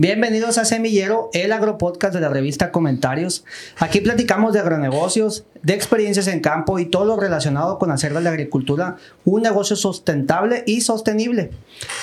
[0.00, 3.44] Bienvenidos a Semillero, el agropodcast de la revista Comentarios.
[3.78, 8.20] Aquí platicamos de agronegocios, de experiencias en campo y todo lo relacionado con hacer de
[8.20, 11.50] la agricultura un negocio sustentable y sostenible.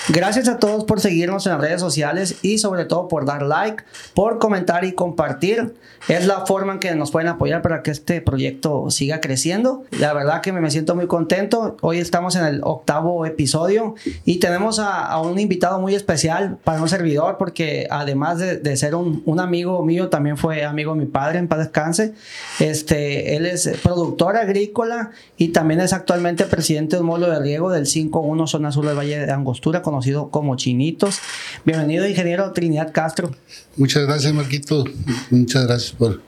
[0.10, 3.84] Gracias a todos por seguirnos en las redes sociales y sobre todo por dar like,
[4.14, 5.74] por comentar y compartir.
[6.08, 9.84] Es la forma en que nos pueden apoyar para que este proyecto siga creciendo.
[10.00, 11.78] La verdad que me siento muy contento.
[11.82, 16.90] Hoy estamos en el octavo episodio y tenemos a, un invitado muy especial para un
[16.90, 21.40] servidor porque además de, ser un, un, amigo mío, también fue amigo de mi padre
[21.40, 22.14] en paz descanse.
[22.60, 27.72] Este, él es productor agrícola y también es actualmente presidente de un módulo de riego
[27.72, 31.20] del 5.1 Zona Sur del Valle de Angostura, conocido como Chinitos.
[31.64, 33.32] Bienvenido, ingeniero Trinidad Castro.
[33.78, 34.84] Muchas gracias, Marquito.
[35.30, 36.22] Muchas gracias por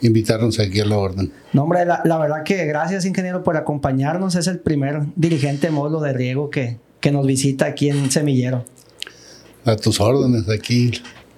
[0.00, 1.32] invitarnos aquí a la orden.
[1.52, 4.34] No, hombre, la, verdad que gracias, ingeniero, por acompañarnos.
[4.34, 8.64] Es el primer dirigente de módulo de riego que, que nos visita aquí en Semillero.
[9.64, 10.90] A tus órdenes, aquí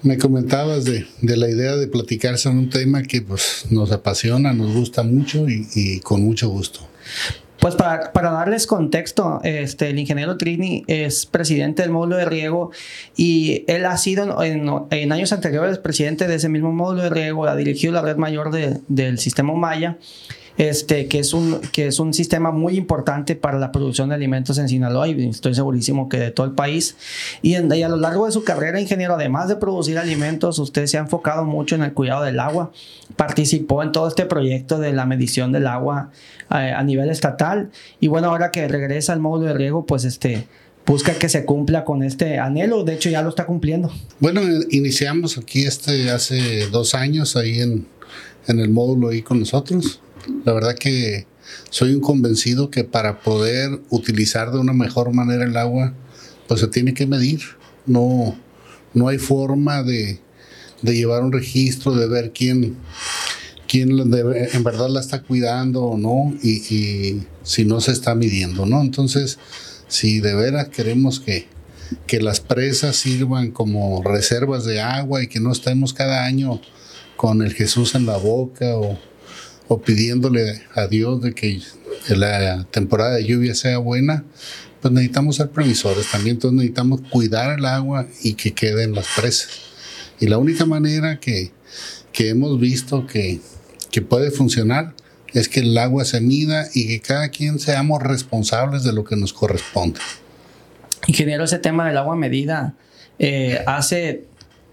[0.04, 4.72] me comentabas de, la idea de platicar sobre un tema que pues, nos apasiona, nos
[4.72, 6.80] gusta mucho y, con mucho gusto.
[7.58, 12.70] Pues para, darles contexto, este, el ingeniero Trini es presidente del módulo de riego
[13.16, 14.68] y él ha sido en,
[15.12, 19.18] años anteriores presidente de ese mismo módulo de riego, ha dirigido la red mayor del
[19.18, 19.98] sistema Maya
[20.56, 24.58] este, que, es un, que es un sistema muy importante para la producción de alimentos
[24.58, 26.96] en Sinaloa y estoy segurísimo que de todo el país.
[27.42, 31.00] Y, a lo largo de su carrera, ingeniero, además de producir alimentos, usted se ha
[31.00, 32.70] enfocado mucho en el cuidado del agua.
[33.16, 36.10] Participó en todo este proyecto de la medición del agua
[36.50, 37.70] eh, a nivel estatal.
[38.00, 40.46] Y bueno, ahora que regresa al módulo de riego, pues este
[40.86, 42.84] busca que se cumpla con este anhelo.
[42.84, 43.90] De hecho, ya lo está cumpliendo.
[44.20, 47.86] Bueno, iniciamos aquí este hace dos años ahí en,
[48.46, 50.00] en el módulo ahí con nosotros.
[50.44, 51.26] La verdad que
[51.70, 55.92] soy un convencido que para poder utilizar de una mejor manera el agua,
[56.48, 57.40] pues se tiene que medir.
[57.86, 58.36] No,
[58.92, 60.20] no hay forma de,
[60.82, 62.76] llevar un registro, de ver quién,
[63.68, 68.80] quién en verdad la está cuidando o no, y, si no se está midiendo, ¿no?
[68.80, 69.38] Entonces,
[69.88, 71.46] si de veras queremos que,
[72.06, 76.60] que las presas sirvan como reservas de agua y que no estemos cada año
[77.16, 78.98] con el Jesús en la boca o
[79.68, 81.60] o pidiéndole a Dios de que
[82.08, 84.24] la temporada de lluvia sea buena,
[84.80, 89.48] pues necesitamos ser previsores también, entonces necesitamos cuidar el agua y que queden las presas.
[90.20, 91.52] Y la única manera que,
[92.12, 93.40] que hemos visto que,
[93.90, 94.94] que puede funcionar
[95.32, 99.16] es que el agua se mida y que cada quien seamos responsables de lo que
[99.16, 100.00] nos corresponde.
[101.06, 102.74] Ingeniero, ese tema del agua medida,
[103.18, 104.26] eh, hace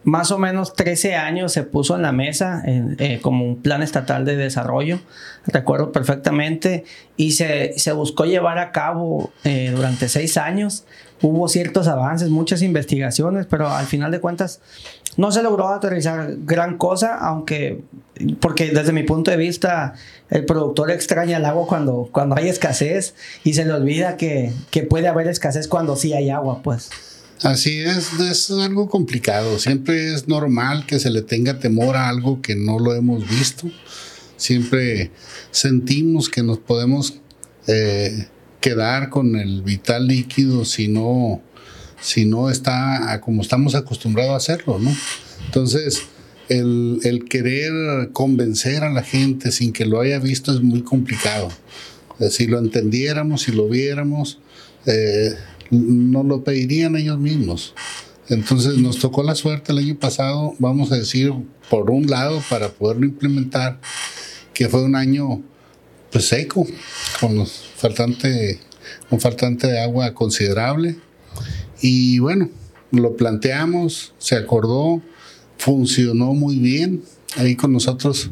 [0.04, 4.26] más o menos 13 años se puso en la mesa eh, como un plan estatal
[4.26, 5.00] de desarrollo,
[5.46, 6.86] recuerdo perfectamente,
[7.18, 10.86] y se, se buscó llevar a cabo eh, durante seis años.
[11.22, 14.60] Hubo ciertos avances, muchas investigaciones, pero al final de cuentas
[15.18, 17.82] no se logró aterrizar gran cosa, aunque,
[18.40, 19.94] porque desde mi punto de vista,
[20.32, 23.14] el productor extraña el agua cuando, cuando hay escasez
[23.44, 26.90] y se le olvida que, que puede haber escasez cuando sí hay agua, pues.
[27.44, 29.58] Así es, es algo complicado.
[29.58, 33.70] Siempre es normal que se le tenga temor a algo que no lo hemos visto.
[34.38, 35.12] Siempre
[35.50, 37.16] sentimos que nos podemos
[37.68, 38.28] eh,
[38.60, 41.42] quedar con el vital líquido si no,
[42.00, 44.96] si no está como estamos acostumbrados a hacerlo, ¿no?
[45.46, 46.04] Entonces,
[46.48, 51.50] el, querer convencer a la gente sin que lo haya visto es muy complicado.
[52.30, 54.40] Si lo entendiéramos, si lo viéramos,
[54.86, 55.34] eh,
[55.72, 57.74] no lo pedirían ellos mismos.
[58.30, 61.34] Entonces nos tocó la suerte el año pasado, vamos a decir,
[61.70, 63.80] por un lado, para poderlo implementar,
[64.54, 65.42] que fue un año
[66.12, 66.68] pues seco,
[67.20, 68.60] con faltante,
[69.10, 70.98] un faltante de agua considerable.
[71.82, 72.50] Y bueno,
[72.92, 75.02] lo planteamos, se acordó,
[75.58, 77.04] funcionó muy bien.
[77.38, 78.30] Ahí con nosotros,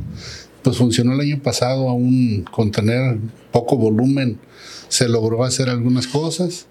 [0.61, 3.18] pues funcionó el año pasado aún con tener
[3.51, 4.38] poco volumen,
[4.89, 6.68] se logró hacer algunas cosas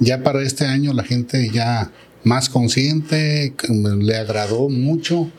[0.00, 1.92] ya para este año la gente ya
[2.24, 5.30] más consciente, le agradó mucho.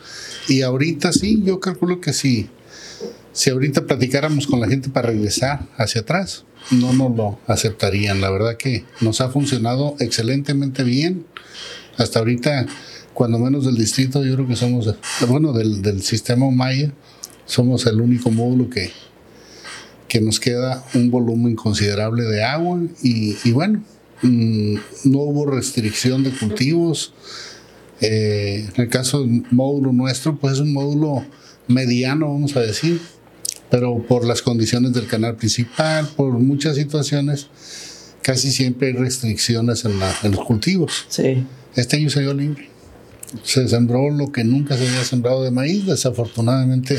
[0.47, 2.49] Y ahorita sí, yo calculo que sí.
[3.33, 8.21] Si ahorita platicáramos con la gente para regresar hacia atrás, no nos lo aceptarían.
[8.21, 11.25] La verdad que nos ha funcionado excelentemente bien.
[11.97, 12.65] Hasta ahorita,
[13.13, 14.93] cuando menos del distrito, yo creo que somos,
[15.27, 16.93] bueno, del, sistema Maya,
[17.45, 18.91] somos el único módulo que,
[20.11, 22.81] que nos queda un volumen considerable de agua.
[23.01, 23.81] Y, y bueno,
[24.21, 24.75] Mm,
[25.05, 27.13] no hubo restricción de cultivos.
[28.01, 31.25] Eh, en el caso del módulo nuestro, pues es un módulo
[31.67, 32.99] mediano, vamos a decir,
[33.69, 37.47] pero por las condiciones del canal principal, por muchas situaciones,
[38.21, 39.99] casi siempre hay restricciones en,
[40.31, 41.05] los cultivos.
[41.09, 41.45] Sí.
[41.75, 42.69] Este año se dio libre.
[43.43, 45.85] se sembró lo que nunca se había sembrado de maíz.
[45.85, 46.97] Desafortunadamente,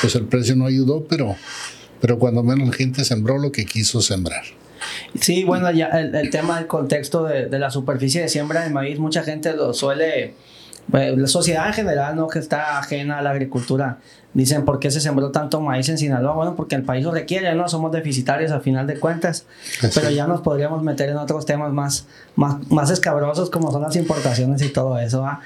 [0.00, 1.36] pues el precio no ayudó, pero,
[2.00, 4.44] pero cuando menos la gente sembró lo que quiso sembrar.
[5.20, 8.98] Sí, bueno, ya el, tema del contexto de, de, la superficie de siembra de maíz,
[8.98, 10.34] mucha gente lo suele,
[10.92, 12.28] la sociedad en general, ¿no?
[12.28, 13.98] Que está ajena a la agricultura,
[14.34, 16.34] dicen, ¿por qué se sembró tanto maíz en Sinaloa?
[16.34, 17.68] Bueno, porque el país lo requiere, ¿no?
[17.68, 19.46] Somos deficitarios a final de cuentas,
[19.94, 22.06] pero ya nos podríamos meter en otros temas más,
[22.36, 25.40] más, más escabrosos como son las importaciones y todo eso, ¿va?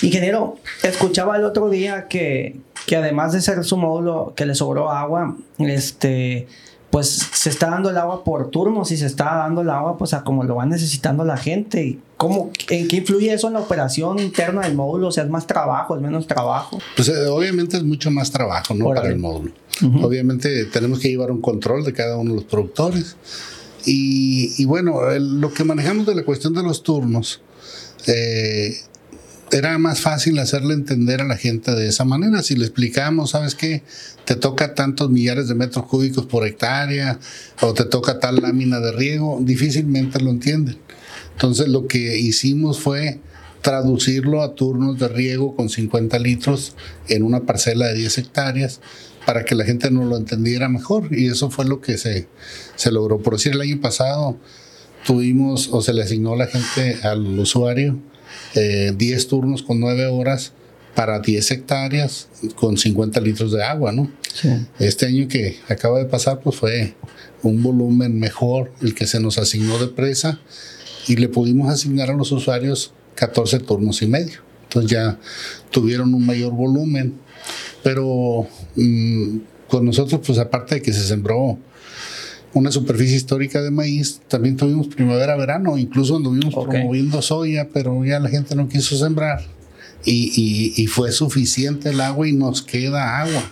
[0.00, 4.90] Ingeniero, escuchaba el otro día que, que además de ser su módulo que le sobró
[4.90, 6.48] agua, este
[6.96, 10.14] pues se está dando el agua por turnos y se está dando el agua pues
[10.14, 11.98] a como lo va necesitando la gente.
[12.16, 15.08] ¿Cómo, ¿En qué influye eso en la operación interna del módulo?
[15.08, 16.78] O sea, ¿es más trabajo, es menos trabajo?
[16.96, 18.86] Pues eh, obviamente es mucho más trabajo, ¿no?
[18.86, 19.52] Para el módulo.
[20.00, 23.18] Obviamente tenemos que llevar un control de cada uno de los productores.
[23.84, 27.42] Y, y bueno, lo que manejamos de la cuestión de los turnos,
[28.06, 28.74] eh,
[29.52, 32.42] era más fácil hacerle entender a la gente de esa manera.
[32.42, 33.82] Si le explicamos, ¿sabes qué?
[34.24, 37.18] Te toca tantos millares de metros cúbicos por hectárea
[37.60, 40.78] o te toca tal lámina de riego, difícilmente lo entienden.
[41.32, 43.20] Entonces lo que hicimos fue
[43.62, 46.74] traducirlo a turnos de riego con 50 litros
[47.08, 48.80] en una parcela de 10 hectáreas
[49.26, 51.08] para que la gente nos lo entendiera mejor.
[51.10, 52.28] Y eso fue lo que se,
[52.74, 53.20] se logró.
[53.20, 54.38] Por el año pasado
[55.04, 57.96] tuvimos o se le asignó a la gente al usuario
[58.54, 60.52] 10 eh, turnos con 9 horas
[60.94, 64.10] para 10 hectáreas con 50 litros de agua, ¿no?
[64.78, 66.94] Este año que acaba de pasar, pues fue
[67.42, 70.40] un volumen mejor el que se nos asignó de presa
[71.06, 74.40] y le pudimos asignar a los usuarios 14 turnos y medio.
[74.64, 75.18] Entonces ya
[75.70, 77.14] tuvieron un mayor volumen,
[77.82, 79.38] pero mm,
[79.68, 81.58] con nosotros, pues aparte de que se sembró
[82.56, 84.22] una superficie histórica de maíz.
[84.28, 89.42] También tuvimos primavera-verano, incluso anduvimos promoviendo soya, pero ya la gente no quiso sembrar.
[90.06, 93.42] Y, y, fue suficiente el agua y nos queda agua.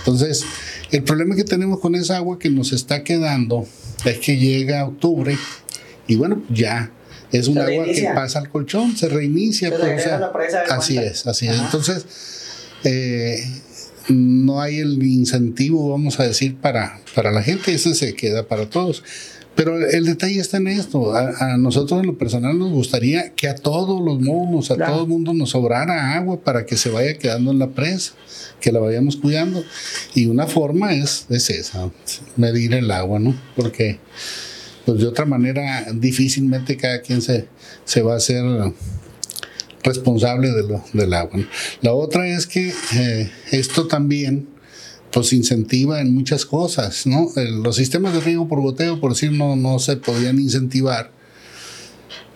[0.00, 0.44] Entonces,
[0.90, 3.66] el problema que tenemos con esa agua que nos está quedando
[4.04, 5.38] es que llega octubre
[6.08, 6.90] y bueno, ya
[7.30, 9.72] es un agua que pasa al colchón, se reinicia.
[10.70, 11.58] así es, así es.
[11.58, 12.04] Entonces,
[12.84, 13.44] eh,
[14.08, 18.68] no hay el incentivo, vamos a decir, para, para la gente, ese se queda para
[18.68, 19.02] todos.
[19.56, 21.16] Pero el detalle está en esto.
[21.16, 25.08] A, nosotros en lo personal nos gustaría que a todos los módulos, a todo el
[25.08, 28.12] mundo nos sobrara agua para que se vaya quedando en la presa,
[28.60, 29.64] que la vayamos cuidando.
[30.14, 31.90] Y una forma es, es esa,
[32.36, 33.34] medir el agua, ¿no?
[33.56, 33.98] Porque
[34.84, 37.48] pues de otra manera difícilmente cada quien se,
[37.86, 38.44] se va a hacer
[39.86, 41.40] responsable de lo, del agua.
[41.80, 44.48] La otra es que eh, esto también
[45.12, 47.30] pues incentiva en muchas cosas, ¿no?
[47.62, 51.10] los sistemas de riego por goteo, por decir, no, no se podían incentivar,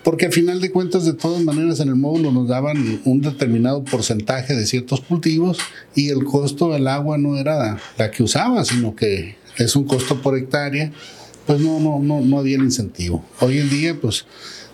[0.02, 3.84] porque al final de cuentas, de todas maneras, en el módulo nos daban un determinado
[3.84, 5.58] porcentaje de ciertos cultivos
[5.94, 10.22] y el costo del agua no era la que usaba, sino que es un costo
[10.22, 10.90] por hectárea,
[11.46, 13.22] pues no, no, no, no había el incentivo.
[13.40, 14.24] Hoy en día, pues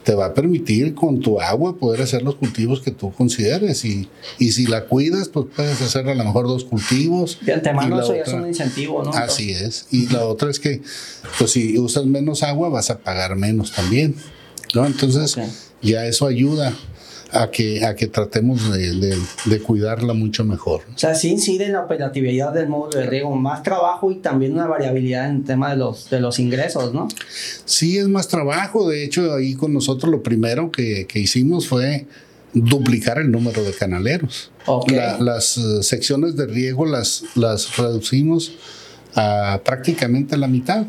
[0.07, 4.09] te va a permitir con tu agua poder hacer los cultivos que tú consideres y,
[4.39, 7.39] y si la cuidas, pues puedes hacer a lo mejor dos cultivos.
[7.41, 9.11] De antemano eso ya es un incentivo, ¿no?
[9.11, 9.89] Así es.
[9.91, 10.81] Y la otra es que,
[11.41, 14.15] pues si usas menos agua, vas a pagar menos también,
[14.77, 14.87] ¿no?
[14.87, 15.37] Entonces,
[15.83, 16.73] ya eso ayuda
[17.33, 20.83] a que, a que tratemos de, de, cuidarla mucho mejor.
[20.95, 24.53] O sea, sí incide en la operatividad del módulo de riego, más trabajo y también
[24.53, 27.09] una variabilidad en el tema de los, de los ingresos, ¿no?
[27.65, 28.89] Sí, es más trabajo.
[28.89, 32.07] De hecho, ahí con nosotros lo primero que, que hicimos fue
[32.53, 34.51] duplicar el número de canaleros.
[35.21, 38.53] las eh, secciones de riego las, las reducimos
[39.15, 40.87] a prácticamente la mitad.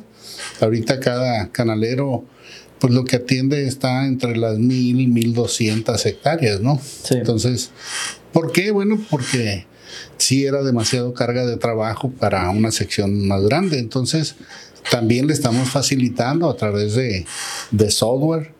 [0.61, 2.25] Ahorita cada canalero
[2.79, 6.79] pues lo que atiende está entre las mil y mil doscientas hectáreas, ¿no?
[7.09, 7.71] Entonces,
[8.31, 8.71] ¿por qué?
[8.71, 9.65] Bueno, porque
[10.17, 13.79] sí era demasiado carga de trabajo para una sección más grande.
[13.79, 14.35] Entonces,
[14.91, 17.25] también le estamos facilitando a través de,
[17.71, 18.51] de software.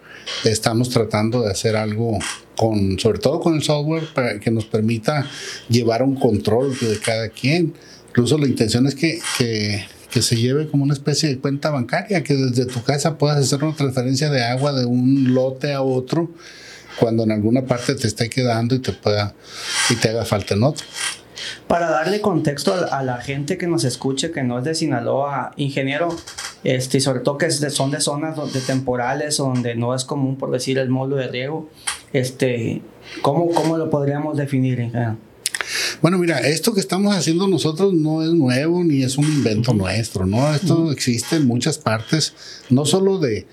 [0.43, 2.19] Estamos tratando de hacer algo
[2.57, 5.29] con, sobre todo con el software, para que nos permita
[5.69, 7.73] llevar un control de cada quien.
[8.09, 12.23] Incluso la intención es que, que que se lleve como una especie de cuenta bancaria,
[12.23, 16.31] que desde tu casa puedas hacer una transferencia de agua de un lote a otro
[16.99, 19.33] cuando en alguna parte te esté quedando y te pueda
[19.89, 20.85] y te haga falta en otro.
[21.67, 26.09] Para darle contexto a, la gente que nos escuche, que no es de Sinaloa, ingeniero,
[26.63, 30.49] este, y sobre todo que son de zonas donde temporales, donde no es común, por
[30.51, 31.69] decir, el módulo de riego,
[32.11, 32.81] este,
[33.21, 35.17] ¿cómo, cómo lo podríamos definir, ingeniero?
[36.01, 40.25] Bueno, mira, esto que estamos haciendo nosotros no es nuevo ni es un invento nuestro,
[40.25, 40.53] ¿no?
[40.53, 42.33] Esto existe en muchas partes,
[42.69, 43.47] no solo de,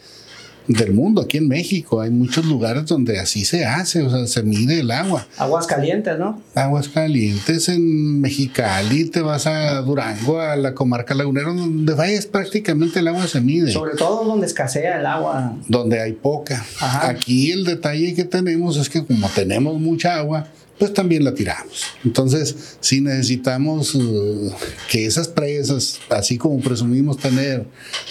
[0.69, 2.01] del mundo, aquí en México.
[2.01, 5.27] Hay muchos lugares donde así se hace, o sea, se mide el agua.
[5.37, 6.43] Aguas calientes, ¿no?
[6.55, 13.01] Aguas calientes en Mexicali, te vas a Durango, a la comarca lagunera, donde vayas prácticamente
[13.01, 13.73] el agua se mide.
[13.73, 15.57] Sobre todo donde escasea el agua.
[15.69, 16.65] Donde hay poca.
[16.81, 20.49] Aquí el detalle que tenemos es que como tenemos mucha agua,
[20.79, 21.85] pues también la tiramos.
[22.05, 24.53] Entonces, si necesitamos uh,
[24.91, 27.65] que esas presas, así como presumimos tener,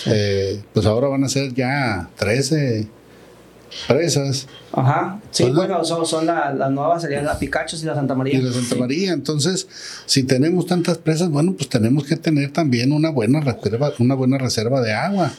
[0.05, 2.87] eh, pues ahora van a ser ya 13
[3.87, 4.47] presas.
[4.71, 8.15] Ajá, sí, pues, bueno, son, son las la nuevas, serían la Picachos y la Santa
[8.15, 8.39] María.
[8.39, 9.67] Y la Santa María, entonces,
[10.05, 14.37] si tenemos tantas presas, bueno, pues tenemos que tener también una buena reserva, una buena
[14.37, 15.31] reserva de agua.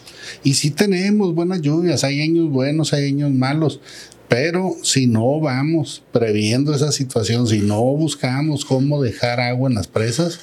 [0.43, 3.81] Y si tenemos buenas lluvias, hay años buenos, hay años malos,
[4.28, 9.87] pero si no vamos previendo esa situación, si no buscamos cómo dejar agua en las
[9.87, 10.40] presas,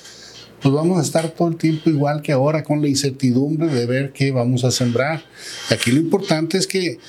[0.62, 4.14] pues vamos a estar todo el tiempo igual que ahora con la incertidumbre de ver
[4.14, 5.24] qué vamos a sembrar.
[5.70, 7.00] Aquí lo importante es que,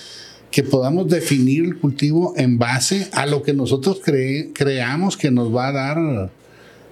[0.51, 5.69] que podamos definir el cultivo en base a lo que nosotros creamos que nos va
[5.69, 6.31] a dar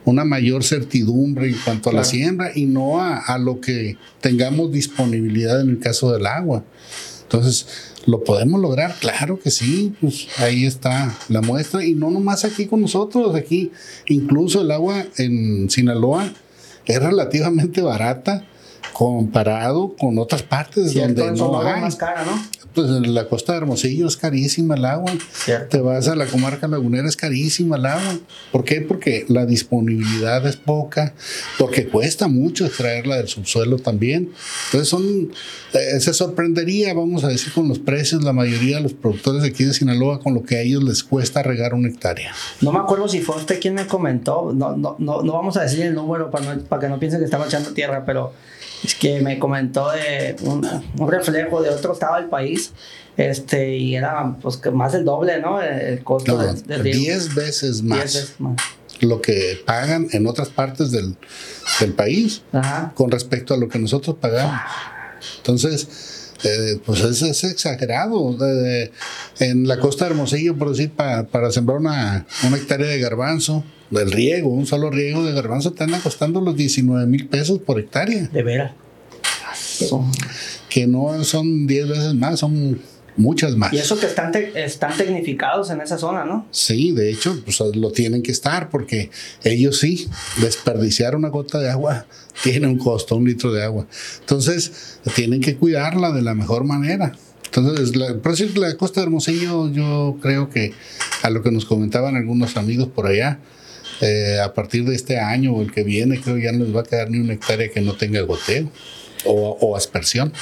[0.05, 4.71] una mayor certidumbre en cuanto a la siembra y no a, a lo que tengamos
[4.71, 6.65] disponibilidad en el caso del agua.
[7.23, 7.67] Entonces,
[8.07, 8.95] ¿Lo podemos lograr?
[9.01, 13.73] Claro que sí, pues ahí está la muestra y no nomás aquí con nosotros, aquí
[14.07, 16.33] incluso el agua en Sinaloa
[16.87, 18.45] es relativamente barata
[18.93, 21.81] comparado con otras partes donde no hay.
[21.81, 22.60] más cara, ¿no?
[22.75, 25.13] Pues en la costa de Hermosillo es carísima el agua.
[25.69, 28.19] Te vas a la comarca lagunera, es carísima el agua.
[28.53, 28.81] ¿Por qué?
[28.81, 31.15] Porque la disponibilidad es poca,
[31.59, 34.31] porque cuesta mucho extraerla del subsuelo también.
[34.67, 35.33] Entonces son,
[35.73, 39.49] eh, se sorprendería, vamos a decir, con los precios, la mayoría de los productores de
[39.49, 42.33] aquí de Sinaloa, con lo que a ellos les cuesta regar una hectárea.
[42.61, 45.63] No me acuerdo si fue usted quien me comentó, no, no, no, no vamos a
[45.63, 48.33] decir el número para, para que no piensen que estaba echando tierra, pero
[48.83, 50.67] es que me comentó de un,
[51.09, 52.73] reflejo de otro estado del país
[53.17, 58.35] este y era pues que más del doble no el costo del, diez veces más,
[59.01, 61.17] lo que pagan en otras partes del,
[61.81, 62.43] del país
[62.95, 64.61] con respecto a lo que nosotros pagamos.
[65.39, 68.37] Entonces eh, pues es, es exagerado.
[69.39, 74.13] En la costa de Hermosillo por decir para sembrar una, una hectárea de garbanzo del
[74.13, 78.29] riego, un solo riego de garbanzo te anda costando los 19 mil pesos por hectárea.
[78.29, 78.73] De veras.
[80.69, 82.81] Que no son 10 veces más, son
[83.17, 83.73] muchas más.
[83.73, 86.47] Y eso que están, están tecnificados en esa zona, ¿no?
[86.51, 89.11] Sí, de hecho, pues lo tienen que estar porque
[89.45, 90.09] ellos sí,
[90.41, 92.07] desperdiciar una gota de agua
[92.43, 93.87] tiene un costo, un litro de agua.
[94.21, 97.13] Entonces, tienen que cuidarla de la mejor manera.
[97.45, 100.73] Entonces, la, la costa de Hermosillo, yo creo que
[101.23, 103.41] a lo que nos comentaban algunos amigos por allá,
[104.01, 106.81] eh, a partir de este año o el que viene, creo ya no les va
[106.81, 108.69] a quedar ni una hectárea que no tenga goteo.
[109.27, 110.33] O, aspersión.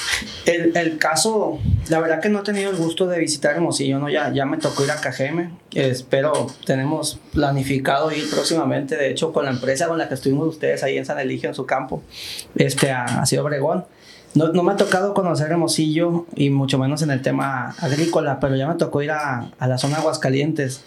[0.45, 4.09] El, el, caso, la verdad que no he tenido el gusto de visitar Hermosillo, ¿no?
[4.09, 9.43] ya, ya me tocó ir a Cajeme, espero, tenemos planificado ir próximamente, de hecho con
[9.43, 12.03] la empresa con la que estuvimos ustedes ahí en San Eligio, en su campo,
[12.55, 13.83] este, a, Ciudad Obregón.
[14.33, 18.55] No, no, me ha tocado conocer Hermosillo y mucho menos en el tema agrícola, pero
[18.55, 20.83] ya me tocó ir a, a la zona de Aguascalientes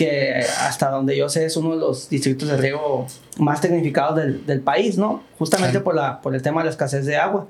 [0.00, 4.46] que hasta donde yo sé es uno de los distritos de riego más tecnificados del,
[4.46, 5.22] del país, ¿no?
[5.38, 7.48] Justamente por, la, por el tema de la escasez de agua.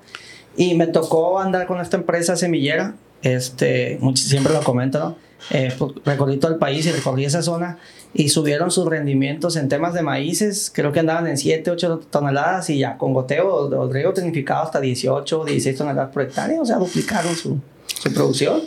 [0.57, 5.17] Y me tocó andar con esta empresa semillera, este, siempre lo comento, ¿no?
[5.51, 7.79] Eh, pues, recorrí todo el país y recorrí esa zona
[8.15, 12.69] y subieron sus rendimientos en temas de maíces, creo que andaban en 7, 8 toneladas
[12.69, 16.79] y ya con goteo o riego tecnificado hasta 18, 16 toneladas por hectárea, o sea,
[16.79, 18.61] duplicaron su, su producción.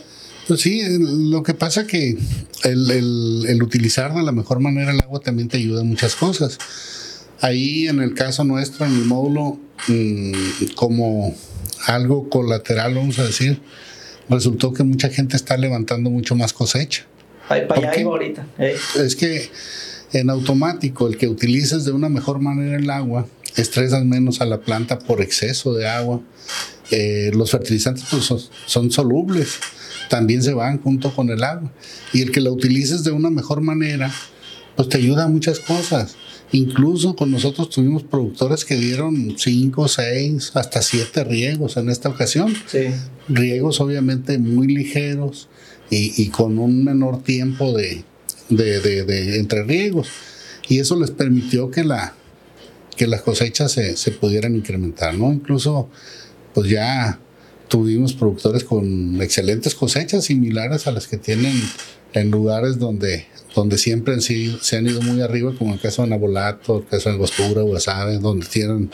[0.47, 2.17] Pues sí, lo que pasa que
[2.63, 6.57] el, utilizar de la mejor manera el agua también te ayuda en muchas cosas.
[7.41, 11.35] Ahí en el caso nuestro, en el módulo, mm, como
[11.85, 13.59] algo colateral, vamos a decir,
[14.29, 17.05] resultó que mucha gente está levantando mucho más cosecha.
[17.47, 18.47] para allá ahorita.
[18.57, 19.50] Es que
[20.13, 24.62] en automático, el que utilices de una mejor manera el agua, estresas menos a la
[24.62, 26.21] planta por exceso de agua.
[26.91, 29.59] Eh, los fertilizantes pues, son solubles
[30.13, 31.71] también se van junto con el agua.
[32.13, 34.13] Y el que la utilices de una mejor manera,
[34.75, 36.15] pues te ayuda a muchas cosas.
[36.51, 42.53] Incluso con nosotros tuvimos productores que dieron 5, 6, hasta 7 riegos en esta ocasión.
[43.27, 45.49] Riegos obviamente muy ligeros
[45.89, 48.03] y, con un menor tiempo de,
[48.49, 50.09] de, entre riegos.
[50.69, 52.13] Y eso les permitió que, la,
[52.95, 55.33] que las cosechas se, se pudieran incrementar, ¿no?
[55.33, 55.89] Incluso,
[56.53, 57.19] pues ya
[57.67, 61.53] tuvimos productores con excelentes cosechas similares a las que tienen
[62.13, 66.03] en lugares donde, donde siempre han sido, se han ido muy arriba, como el caso
[66.03, 68.91] de Nabolato, el caso de Angostura, Guasave, donde tienen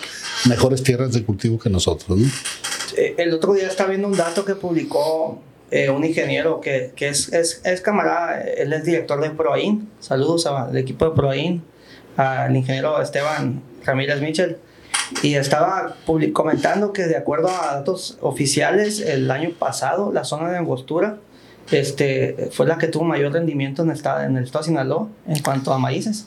[0.47, 2.19] mejores tierras de cultivo que nosotros.
[2.95, 7.09] Eh, el otro día estaba viendo un dato que publicó eh, un ingeniero que, que
[7.09, 9.89] es, es, es, camarada, él es director de Proain.
[9.99, 11.61] Saludos al equipo de Proain,
[12.17, 14.57] al ingeniero Esteban Ramírez Mitchell.
[15.23, 15.95] Y estaba
[16.33, 21.17] comentando que de acuerdo a datos oficiales, el año pasado la zona de angostura
[21.71, 25.07] este, fue la que tuvo mayor rendimiento en el estado, en el estado de Sinaloa
[25.27, 26.25] en cuanto a maíces.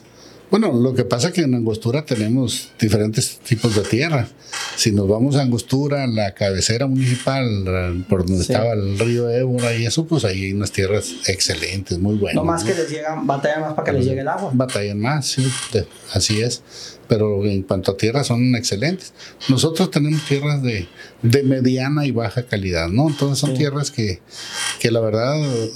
[0.53, 4.27] Bueno, lo que pasa es que en Angostura tenemos diferentes tipos de tierra.
[4.75, 9.87] Si nos vamos a Angostura, la cabecera municipal, por donde estaba el río Ébora y
[9.87, 12.35] eso, pues ahí hay unas tierras excelentes, muy buenas.
[12.35, 14.51] No más que les llegan, batallan más para que les llegue el agua.
[14.53, 15.51] Batallan más, sí,
[16.13, 16.61] así es
[17.07, 19.13] pero en cuanto a tierras son excelentes.
[19.49, 20.87] Nosotros tenemos tierras de,
[21.21, 23.09] de mediana y baja calidad, ¿no?
[23.09, 24.21] Entonces son tierras que,
[24.79, 25.35] que, la verdad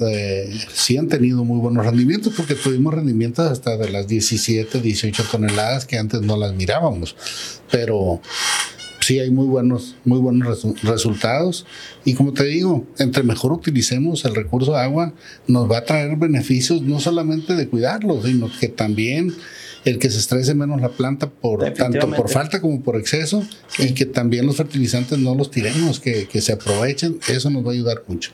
[0.09, 5.23] eh, sí han tenido muy buenos rendimientos porque tuvimos rendimientos hasta de las 17, 18
[5.31, 7.15] toneladas que antes no las mirábamos,
[7.71, 8.21] pero
[9.07, 11.65] sí hay muy buenos, muy buenos resultados.
[12.03, 15.13] Y como te digo, entre mejor utilicemos el recurso de agua,
[15.47, 19.33] nos va a traer beneficios no solamente de cuidarlo, sino que también
[19.87, 23.43] el que se estrese menos la planta por tanto por falta como por exceso
[23.77, 27.73] y que también los fertilizantes no los tiremos, que, se aprovechen, eso nos va a
[27.73, 28.31] ayudar mucho.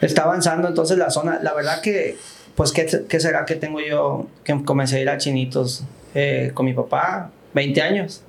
[0.00, 2.16] Está avanzando entonces la zona, la verdad que,
[2.54, 5.82] pues, ¿qué, será que tengo yo que comencé a ir a Chinitos
[6.14, 7.30] eh, con mi papá?
[7.54, 8.20] 20 años.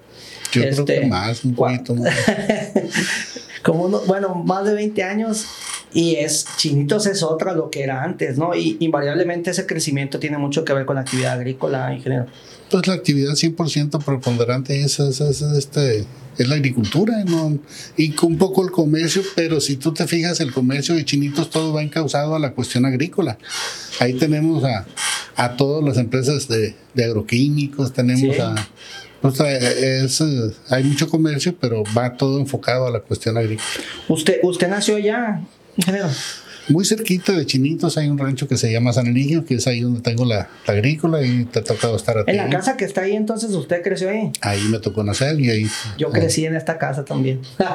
[0.54, 2.14] Yo creo que este, más, un poquito más.
[3.64, 5.46] como bueno, más de 20 años
[5.94, 8.54] y es, Chinitos es otra lo que era antes, ¿no?
[8.54, 12.28] Y invariablemente ese crecimiento tiene mucho que ver con la actividad agrícola, ingeniero.
[12.70, 16.06] Pues la actividad 100% preponderante es, es, este,
[16.38, 17.58] es la agricultura ¿no?
[17.96, 21.74] y un poco el comercio, pero si tú te fijas, el comercio de chinitos todo
[21.74, 23.38] va encausado a la cuestión agrícola.
[24.00, 24.86] Ahí tenemos a,
[25.36, 28.56] a todas las empresas de, de agroquímicos, tenemos a...
[29.22, 30.24] Pues, es,
[30.70, 33.68] hay mucho comercio, pero va todo enfocado a la cuestión agrícola.
[34.08, 35.42] ¿Usted, usted nació ya
[35.78, 36.10] ingeniero?
[36.70, 39.82] Muy cerquita de Chinitos hay un rancho que se llama San Eligio, que es ahí
[39.82, 42.32] donde tengo la, agrícola y te ha tocado estar a ti.
[42.32, 44.32] En la casa que está ahí, entonces usted creció ahí.
[44.42, 45.68] Ahí me tocó nacer y ahí.
[45.98, 47.42] Yo crecí en esta casa también.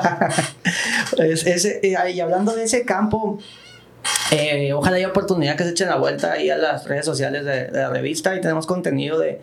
[1.19, 3.39] Eh, y hablando de ese campo,
[4.31, 7.71] eh, ojalá haya oportunidad que se echen la vuelta ahí a las redes sociales de,
[7.71, 9.41] la revista y tenemos contenido de,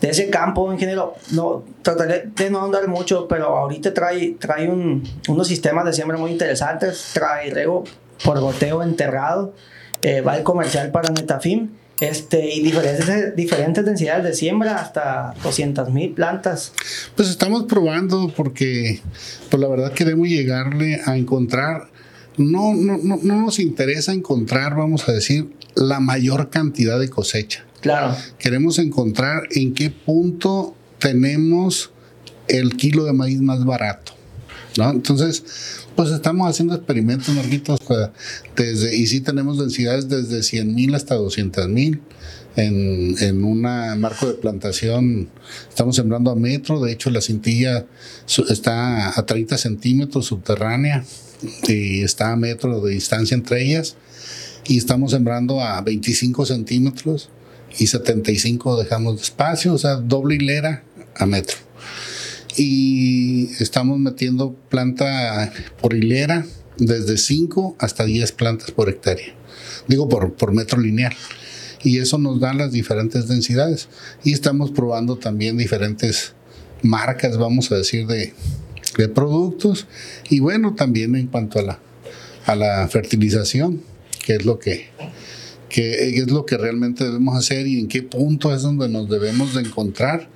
[0.00, 1.14] de ese campo, ingeniero.
[1.32, 6.16] No, trataré de no andar mucho, pero ahorita trae, trae un, unos sistemas de siembra
[6.16, 7.10] muy interesantes.
[7.12, 7.84] Trae rego
[8.24, 9.54] por goteo enterrado.
[10.02, 11.70] Eh, va el comercial para Netafim.
[12.00, 16.72] Este, y diferentes, diferentes densidades de siembra, hasta 200 mil plantas.
[17.14, 19.00] Pues estamos probando porque,
[19.48, 21.88] pues la verdad queremos llegarle a encontrar,
[22.36, 27.64] no, no, no, no nos interesa encontrar, vamos a decir, la mayor cantidad de cosecha.
[28.38, 31.90] Queremos encontrar en qué punto tenemos
[32.48, 34.12] el kilo de maíz más barato.
[34.78, 34.90] ¿no?
[34.90, 35.44] Entonces,
[35.94, 37.78] pues estamos haciendo experimentos, Marquitos,
[38.56, 42.00] desde, y sí tenemos densidades desde 100 mil hasta 200 mil.
[42.56, 45.28] En, en un marco de plantación
[45.68, 47.84] estamos sembrando a metro, de hecho la cintilla
[48.48, 51.04] está a 30 centímetros subterránea
[51.66, 53.96] y está a metro de distancia entre ellas
[54.68, 57.28] y estamos sembrando a 25 centímetros
[57.78, 60.84] y 75 dejamos de espacio, o sea, doble hilera
[61.16, 61.56] a metro
[62.56, 66.46] y estamos metiendo planta por hilera
[66.78, 69.34] desde 5 hasta 10 plantas por hectárea.
[69.88, 71.14] Digo por, por metro lineal.
[71.82, 73.88] Y eso nos da las diferentes densidades.
[74.22, 76.32] Y estamos probando también diferentes
[76.82, 78.32] marcas, vamos a decir, de,
[78.96, 79.86] de productos.
[80.30, 81.78] Y bueno, también en cuanto a la,
[82.46, 83.82] a la fertilización,
[84.24, 84.88] que es lo que,
[85.74, 89.54] que es lo que realmente debemos hacer y en qué punto es donde nos debemos
[89.54, 90.28] de encontrar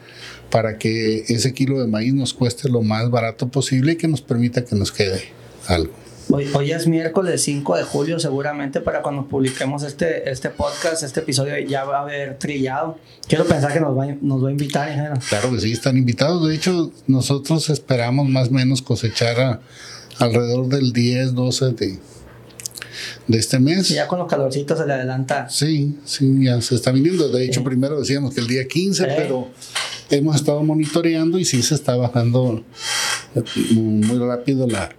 [0.50, 4.20] para que ese kilo de maíz nos cueste lo más barato posible y que nos
[4.20, 5.22] permita que nos quede
[5.68, 5.92] algo.
[6.30, 11.56] Hoy, es miércoles 5 de julio, seguramente para cuando publiquemos este, este podcast, este episodio
[11.60, 12.98] ya va a haber trillado.
[13.28, 15.20] Quiero pensar que nos va, nos va a invitar, ingeniero.
[15.28, 16.48] Claro que sí, están invitados.
[16.48, 19.60] De hecho, nosotros esperamos más o menos cosechar
[20.18, 21.98] alrededor del 10, 12 de,
[23.26, 23.90] de este mes.
[23.90, 25.48] Y ya con los calorcitos se le adelanta.
[25.48, 27.28] Sí, sí, ya se está viniendo.
[27.28, 29.48] De hecho, primero decíamos que el día 15, pero
[30.10, 32.64] hemos estado monitoreando y sí se está bajando
[33.34, 33.42] eh,
[33.74, 34.90] muy rápido la,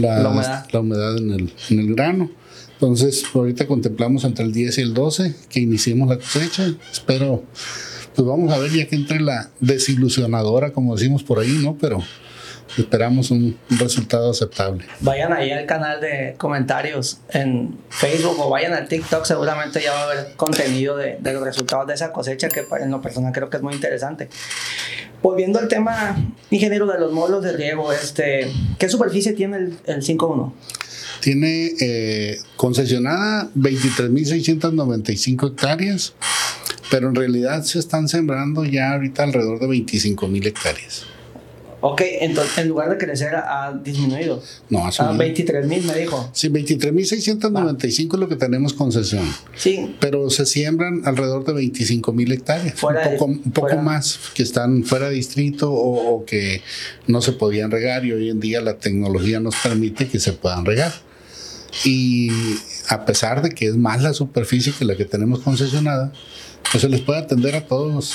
[0.00, 0.28] la,
[0.80, 1.16] humedad.
[1.18, 2.30] en, el, en el grano.
[2.72, 6.70] Entonces, ahorita contemplamos entre el 10 y el 12 que iniciemos la cosecha.
[6.92, 7.42] Espero,
[8.14, 11.78] pues vamos a ver ya que entre la desilusionadora, como decimos por ahí, ¿no?
[11.80, 12.02] Pero
[12.76, 14.84] esperamos un, resultado aceptable.
[15.00, 20.00] Vayan ahí al canal de comentarios en Facebook o vayan al TikTok, seguramente ya va
[20.00, 23.56] a haber contenido de, los resultados de esa cosecha que en lo personal creo que
[23.58, 24.28] es muy interesante.
[25.22, 26.16] Volviendo al tema,
[26.50, 30.52] ingeniero, de los módulos de riego, este, ¿qué superficie tiene el, el 5.1?
[31.20, 36.14] Tiene eh, concesionada 23.695 hectáreas,
[36.90, 41.15] pero en realidad se están sembrando ya ahorita alrededor de 25.000 hectáreas.
[41.88, 44.42] Ok, entonces en lugar de crecer ha disminuido.
[44.70, 45.16] No, ha A subido.
[45.18, 46.28] 23 mil me dijo.
[46.32, 49.24] Sí, 23.695 es lo que tenemos concesión.
[49.54, 53.82] Sí, Pero se siembran alrededor de 25 mil hectáreas, Fuera un poco, un poco fuera.
[53.82, 56.62] más, que están fuera de distrito o, o que
[57.06, 60.64] no se podían regar y hoy en día la tecnología nos permite que se puedan
[60.64, 60.92] regar.
[61.84, 62.30] Y
[62.88, 66.12] a pesar de que es más la superficie que la que tenemos concesionada,
[66.72, 68.12] pues se les puede atender a todos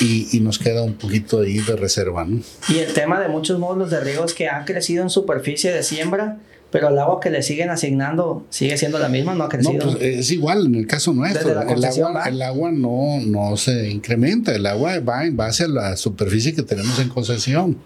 [0.00, 2.40] y, y nos queda un poquito ahí de reserva, ¿no?
[2.68, 5.82] y el tema de muchos módulos de riego es que han crecido en superficie de
[5.82, 6.38] siembra,
[6.70, 9.92] pero el agua que le siguen asignando sigue siendo la misma, no ha No, crecido.
[9.92, 11.48] pues es igual en el caso nuestro.
[11.62, 15.96] El agua, el agua no, no se incrementa, el agua va en base a la
[15.96, 17.78] superficie que tenemos en concesión.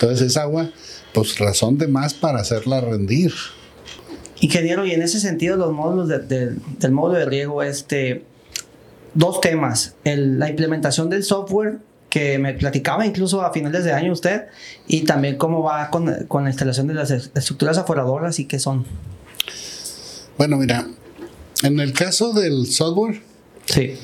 [0.00, 0.70] Entonces es agua,
[1.12, 3.32] pues razón de más para hacerla rendir.
[4.40, 8.22] Ingeniero, y en ese sentido los módulos de- de- del módulo de riego, este,
[9.14, 11.78] dos temas, El- la implementación del software
[12.10, 14.44] que me platicaba incluso a finales de año usted,
[14.86, 18.58] y también cómo va con, con la instalación de las es- estructuras aforadoras y qué
[18.58, 18.86] son.
[20.38, 20.86] Bueno, mira,
[21.62, 23.20] en el caso del software,
[23.66, 23.94] Sí.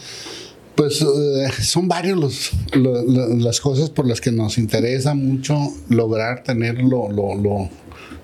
[0.75, 5.57] pues eh, son varios los, lo- lo- las cosas por las que nos interesa mucho
[5.89, 7.71] lograr tener lo, lo- lo-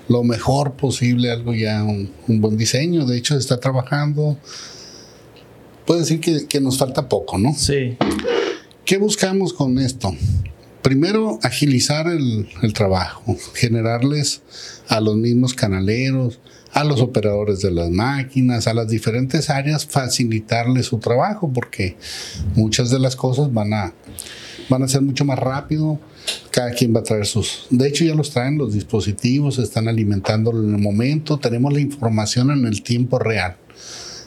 [0.09, 3.07] lo mejor posible, algo ya, un, un buen diseño.
[3.07, 4.37] De hecho, se está trabajando.
[5.91, 7.53] Puedo decir que, que nos falta poco, ¿no?
[7.53, 7.97] Sí.
[8.85, 10.15] ¿Qué buscamos con esto?
[10.83, 14.41] Primero, agilizar el, el trabajo, generarles
[14.87, 16.39] a los mismos canaleros,
[16.73, 21.97] a los operadores de las máquinas, a las diferentes áreas, facilitarles su trabajo, porque
[22.55, 23.93] muchas de las cosas van a,
[24.69, 25.99] van a ser mucho más rápido.
[26.53, 27.67] Cada quien va a traer sus.
[27.69, 32.53] De hecho, ya los traen los dispositivos, están alimentándolo en el momento, tenemos la información
[32.53, 33.57] en el tiempo real.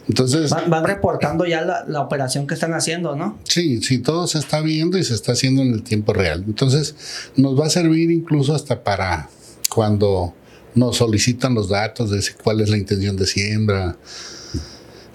[0.08, 3.40] Entonces, Van, van reportando ya la, la operación que están haciendo, ¿no?
[3.44, 6.44] Sí, sí, todo se está viendo y se está haciendo en el tiempo real.
[6.46, 6.96] Entonces,
[7.38, 9.30] nos va a servir incluso hasta para
[9.70, 10.34] cuando
[10.76, 13.96] nos solicitan los datos de cuál es la intención de siembra,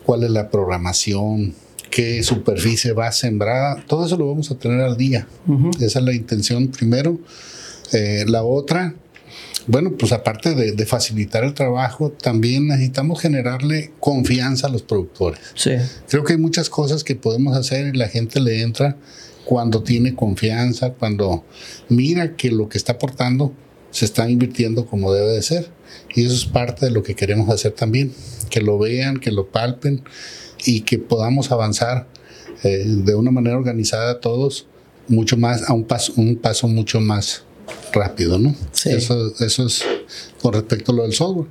[0.05, 1.55] cuál es la programación,
[1.91, 3.83] qué superficie va sembrada.
[3.87, 5.27] Todo eso lo vamos a tener al día.
[5.81, 7.19] Esa es la intención primero.
[7.93, 8.95] Eh, la otra,
[9.69, 15.41] bueno, pues aparte de, de facilitar el trabajo, también necesitamos generarle confianza a los productores.
[15.55, 15.73] Sí.
[16.09, 18.97] Creo que hay muchas cosas que podemos hacer y la gente le entra
[19.45, 21.45] cuando tiene confianza, cuando
[21.89, 23.53] mira que lo que está aportando
[23.91, 25.71] se está invirtiendo como debe de ser.
[26.15, 28.13] Y eso es parte de lo que queremos hacer también,
[28.51, 30.03] que lo vean, que lo palpen
[30.65, 32.09] y que podamos avanzar
[32.63, 34.67] eh, de una manera organizada todos,
[35.09, 37.45] mucho más, a un paso, un paso mucho más
[37.93, 38.55] rápido, ¿no?
[38.73, 38.91] Sí.
[38.91, 39.85] Eso, eso es
[40.41, 41.49] con respecto a lo del software.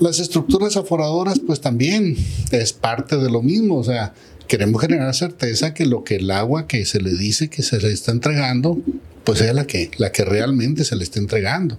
[0.00, 2.16] Las estructuras aforadoras, pues también
[2.52, 3.76] es parte de lo mismo.
[3.78, 4.14] O sea,
[4.46, 7.92] queremos generar certeza que lo que el agua que se le dice que se le
[7.92, 8.78] está entregando,
[9.24, 11.78] pues es la que, la que realmente se le está entregando.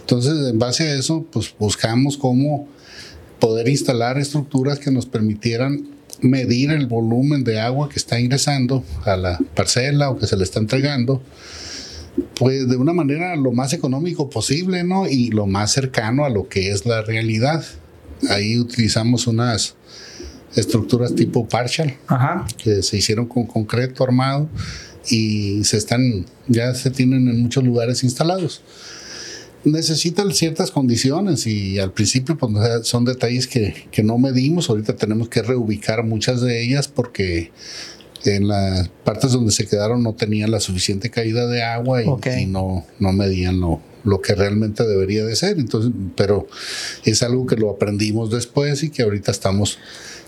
[0.00, 2.68] Entonces, en base a eso, pues buscamos cómo
[3.40, 5.88] poder instalar estructuras que nos permitieran
[6.20, 10.44] medir el volumen de agua que está ingresando a la parcela o que se le
[10.44, 11.22] está entregando
[12.38, 15.06] pues de una manera lo más económico posible, ¿no?
[15.06, 17.64] Y lo más cercano a lo que es la realidad.
[18.30, 19.74] Ahí utilizamos unas
[20.54, 22.46] estructuras tipo partial Ajá.
[22.56, 24.48] que se hicieron con concreto armado
[25.08, 28.62] y se están, ya se tienen en muchos lugares instalados.
[29.64, 32.52] Necesitan ciertas condiciones y al principio pues,
[32.86, 37.50] son detalles que, que no medimos, ahorita tenemos que reubicar muchas de ellas porque
[38.34, 42.06] en las partes donde se quedaron no tenían la suficiente caída de agua y,
[42.46, 45.58] no, no medían lo, lo que realmente debería de ser.
[45.58, 46.48] Entonces, pero
[47.04, 49.78] es algo que lo aprendimos después y que ahorita estamos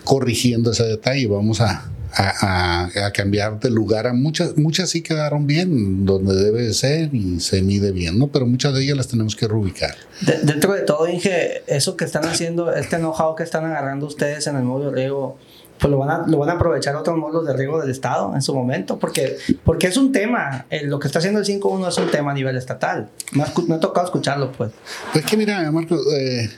[0.04, 1.26] corrigiendo ese detalle.
[1.26, 6.34] Vamos a, a- a- a cambiar de lugar a muchas, muchas sí quedaron bien donde
[6.34, 8.28] debe de ser y se mide bien, ¿no?
[8.28, 9.94] Pero muchas de ellas las tenemos que reubicar.
[10.22, 14.46] De- dentro de todo, Inge, eso que están haciendo, este know-how que están agarrando ustedes
[14.46, 15.38] en el módulo riego,
[15.78, 18.42] pues lo van a, lo van a aprovechar otros módulos de riego del Estado en
[18.42, 21.98] su momento, porque, porque es un tema, eh, lo que está haciendo el 5.1 es
[21.98, 23.08] un tema a nivel estatal.
[23.32, 24.70] Me ha, escu- me ha tocado escucharlo, pues.
[25.12, 26.48] Pues que mira, Marco, eh,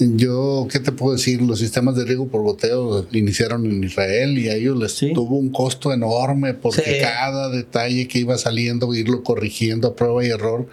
[0.00, 1.42] yo, ¿qué te puedo decir?
[1.42, 5.12] Los sistemas de riego por goteo iniciaron en Israel y a ellos les Sí.
[5.12, 7.00] tuvo un costo enorme porque Sí.
[7.00, 10.66] cada detalle que iba saliendo, irlo corrigiendo a prueba y error,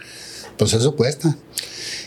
[0.58, 1.36] pues eso cuesta.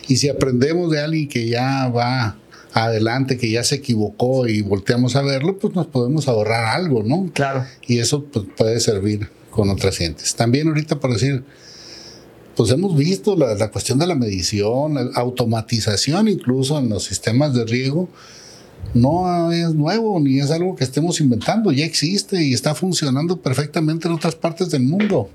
[0.06, 2.36] Y si aprendemos de alguien que ya va
[2.72, 7.30] adelante, que ya se equivocó y volteamos a verlo, pues nos podemos ahorrar algo, ¿no?
[7.32, 7.64] Claro.
[7.86, 10.34] Y eso pues, puede servir con otras gentes.
[10.34, 11.44] También ahorita por decir,
[12.56, 17.54] pues hemos visto la, la cuestión de la medición, la automatización incluso en los sistemas
[17.54, 18.08] de riego,
[18.94, 24.08] no es nuevo ni es algo que estemos inventando, ya existe y está funcionando perfectamente
[24.08, 25.28] en otras partes del mundo.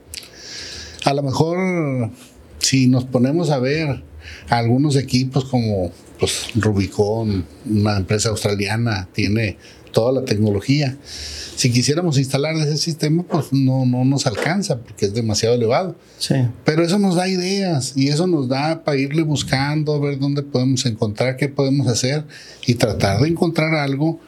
[1.06, 2.12] A lo mejor
[2.60, 4.04] si nos ponemos a ver
[4.50, 5.92] algunos equipos como
[6.24, 9.58] pues, Rubicon, una empresa australiana, tiene
[9.92, 10.98] toda la tecnología.
[11.04, 15.98] Si quisiéramos instalar ese sistema, pues no, no nos alcanza porque es demasiado elevado.
[16.20, 16.36] Sí.
[16.64, 20.86] Pero eso nos da ideas y eso nos da para irle buscando, ver dónde podemos
[20.86, 22.24] encontrar, qué podemos hacer
[22.66, 24.22] y tratar de encontrar algo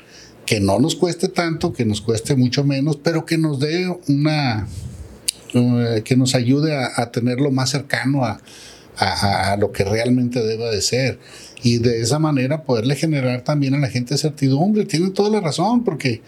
[0.45, 4.67] que no nos cueste tanto, que nos cueste mucho menos, pero que nos dé una,
[5.53, 8.41] eh, que nos ayude a, a tenerlo más cercano a,
[8.97, 11.19] a, a, lo que realmente deba de ser.
[11.63, 14.85] Y de esa manera poderle generar también a la gente certidumbre.
[14.85, 16.21] Tienen toda la razón, porque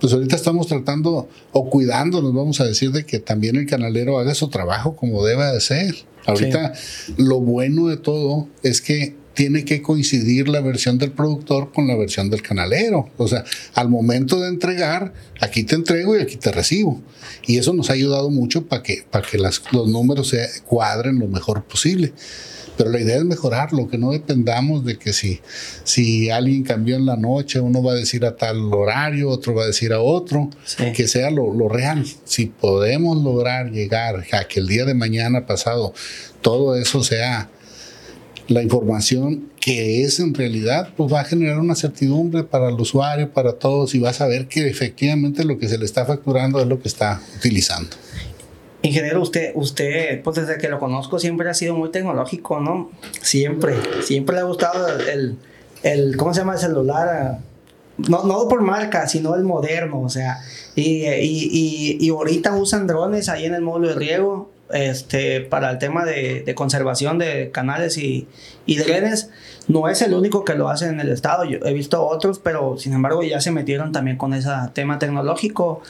[0.00, 4.34] pues ahorita estamos tratando o cuidándonos, vamos a decir, de que también el canalero haga
[4.34, 5.94] su trabajo como deba de ser.
[6.26, 7.14] Ahorita sí.
[7.18, 11.94] lo bueno de todo es que tiene que coincidir la versión del productor con la
[11.94, 13.10] versión del canalero.
[13.18, 13.44] O sea,
[13.74, 17.02] al momento de entregar, aquí te entrego y aquí te recibo.
[17.46, 21.18] Y eso nos ha ayudado mucho para que, para que las, los números se cuadren
[21.18, 22.14] lo mejor posible.
[22.78, 25.40] Pero la idea es mejorarlo, que no dependamos de que si,
[25.84, 29.64] si alguien cambió en la noche, uno va a decir a tal horario, otro va
[29.64, 30.92] a decir a otro, sí.
[30.94, 32.06] que sea lo, lo, real.
[32.24, 35.92] Si podemos lograr llegar a que el día de mañana pasado
[36.40, 37.50] todo eso sea
[38.48, 43.32] la información que es en realidad, pues va a generar una certidumbre para el usuario,
[43.32, 46.66] para todos, y va a saber que efectivamente lo que se le está facturando es
[46.66, 47.90] lo que está utilizando.
[48.82, 52.92] Ingeniero, usted, usted, pues desde que lo conozco siempre ha sido muy tecnológico, ¿no?
[53.20, 55.36] Siempre, siempre le ha gustado el,
[55.82, 57.38] el, ¿cómo se llama el celular?
[57.98, 60.38] No, no por marca, sino el moderno, o sea,
[60.76, 65.70] y, y, y, y ahorita usan drones ahí en el módulo de riego, este, para
[65.70, 68.26] el tema de, de conservación de canales y,
[68.66, 69.30] y, drenes.
[69.68, 72.78] No es el único que lo hace en el estado, yo he visto otros, pero
[72.78, 75.82] sin embargo ya se metieron también con ese tema tecnológico,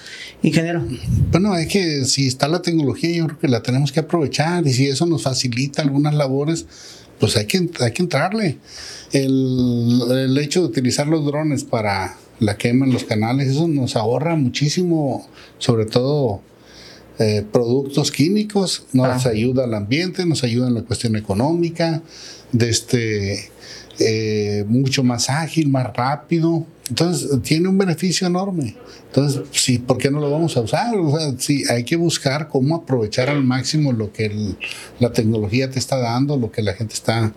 [0.42, 0.82] ingeniero.
[1.30, 4.72] Bueno, es que si está la tecnología, yo creo que la tenemos que aprovechar y
[4.72, 6.66] si eso nos facilita algunas labores,
[7.20, 8.58] pues hay que, hay que entrarle.
[9.12, 13.96] El, el hecho de utilizar los drones para la quema en los canales, eso nos
[13.96, 16.40] ahorra muchísimo, sobre todo
[17.18, 19.30] eh, productos químicos, nos ah.
[19.30, 22.02] ayuda al ambiente, nos ayuda en la cuestión económica,
[22.52, 23.50] de este,
[23.98, 26.66] eh, mucho más ágil, más rápido.
[26.88, 28.76] Entonces, tiene un beneficio enorme.
[29.06, 30.94] Entonces, sí, ¿por qué no lo vamos a usar?
[30.96, 34.58] O sea, sí, hay que buscar cómo aprovechar al máximo lo que el,
[35.00, 37.32] la tecnología te está dando, lo que la gente está,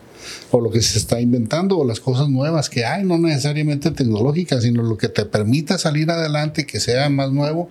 [0.52, 4.64] o lo que se está inventando, o las cosas nuevas que hay, no necesariamente tecnológicas,
[4.64, 7.70] sino lo que te permita salir adelante, que sea más nuevo,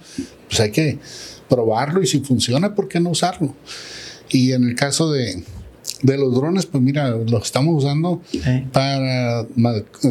[0.49, 0.99] pues hay que
[1.49, 3.55] probarlo y si funciona, ¿por qué no usarlo?
[4.31, 5.43] Y en el caso de,
[6.03, 8.23] de los drones, pues mira, lo estamos usando
[8.73, 9.47] para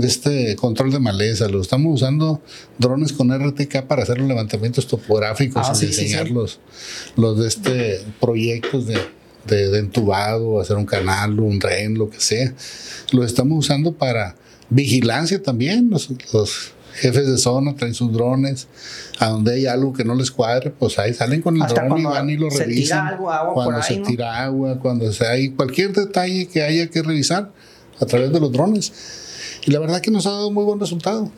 [0.03, 2.41] este control de maleza, lo estamos usando
[2.77, 6.59] drones con RTK para hacer los levantamientos topográficos ah, y sí, diseñar sí, los,
[7.15, 8.97] los de este proyectos de,
[9.45, 12.53] de, de, entubado, hacer un canal, un ren, lo que sea.
[13.11, 14.35] Lo estamos usando para
[14.69, 18.67] vigilancia también, los, los jefes de zona traen sus drones,
[19.19, 21.99] a donde hay algo que no les cuadre, pues ahí salen con el Hasta dron
[21.99, 22.99] y van y lo se revisan.
[22.99, 26.87] Tira algo, agua cuando por se tira agua, cuando se hay cualquier detalle que haya
[26.87, 27.51] que revisar
[27.99, 28.91] a través de los drones.
[29.65, 31.31] Y la verdad que nos ha dado muy buen resultado.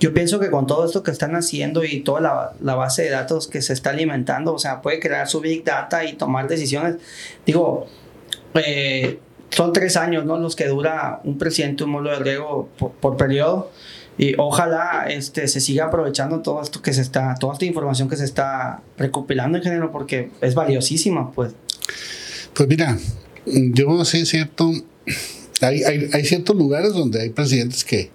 [0.00, 3.10] Yo pienso que con todo esto que están haciendo y toda la, la, base de
[3.10, 6.96] datos que se está alimentando, o sea, puede crear su big data y tomar decisiones.
[7.44, 7.86] Digo,
[8.54, 10.38] eh, son tres años, ¿no?
[10.38, 13.70] Los que dura un presidente, un módulo de riego por, por periodo
[14.18, 18.16] y ojalá este, se siga aprovechando todo esto que se está, toda esta información que
[18.16, 21.52] se está recopilando en género porque es valiosísima, pues.
[22.52, 22.98] Pues mira,
[23.46, 24.72] yo sí es cierto,
[25.60, 28.10] hay, hay, hay, ciertos lugares donde hay presidentes que,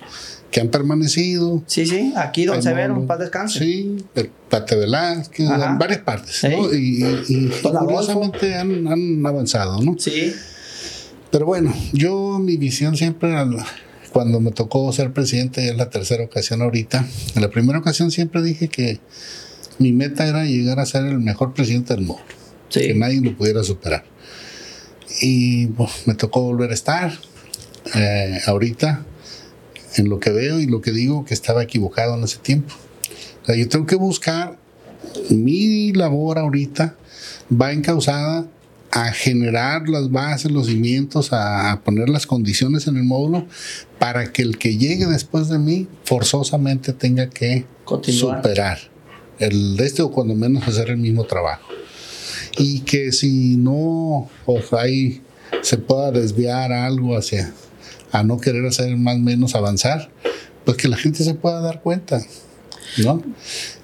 [0.52, 1.64] que han permanecido.
[1.68, 3.60] Sí, sí, aquí don Severo, en paz descanse.
[3.60, 4.04] Sí,
[4.50, 6.50] Pate Velázquez, en varias partes, ¿Sí?
[6.50, 6.74] ¿no?
[6.74, 9.96] Y, y, y curiosamente han, han avanzado, ¿no?
[9.98, 10.34] Sí.
[11.32, 13.36] Pero bueno, yo mi visión siempre
[14.14, 17.06] cuando me tocó ser presidente, es la tercera ocasión ahorita.
[17.36, 19.00] En la primera ocasión siempre dije que
[19.80, 22.24] mi meta era llegar a ser el mejor presidente del mundo,
[22.70, 22.82] sí.
[22.82, 24.06] que nadie lo pudiera superar.
[25.22, 27.12] Y pues, me tocó volver a estar
[27.96, 29.06] eh, ahorita
[29.96, 32.74] en lo que veo y lo que digo que estaba equivocado en ese tiempo.
[33.42, 34.58] O sea, yo tengo que buscar
[35.30, 36.96] mi labor ahorita
[37.52, 38.46] va encausada
[38.96, 43.48] a generar las bases, los cimientos, a poner las condiciones en el módulo
[43.98, 48.38] para que el que llegue después de mí forzosamente tenga que Continuar.
[48.38, 48.78] superar
[49.40, 51.68] el de este o cuando menos hacer el mismo trabajo.
[52.60, 55.24] Y que si no, pues ahí
[55.64, 57.52] se pueda desviar algo hacia
[58.12, 60.12] a no querer hacer más menos avanzar,
[60.66, 62.22] pues que la gente se pueda dar cuenta,
[62.98, 63.24] ¿no?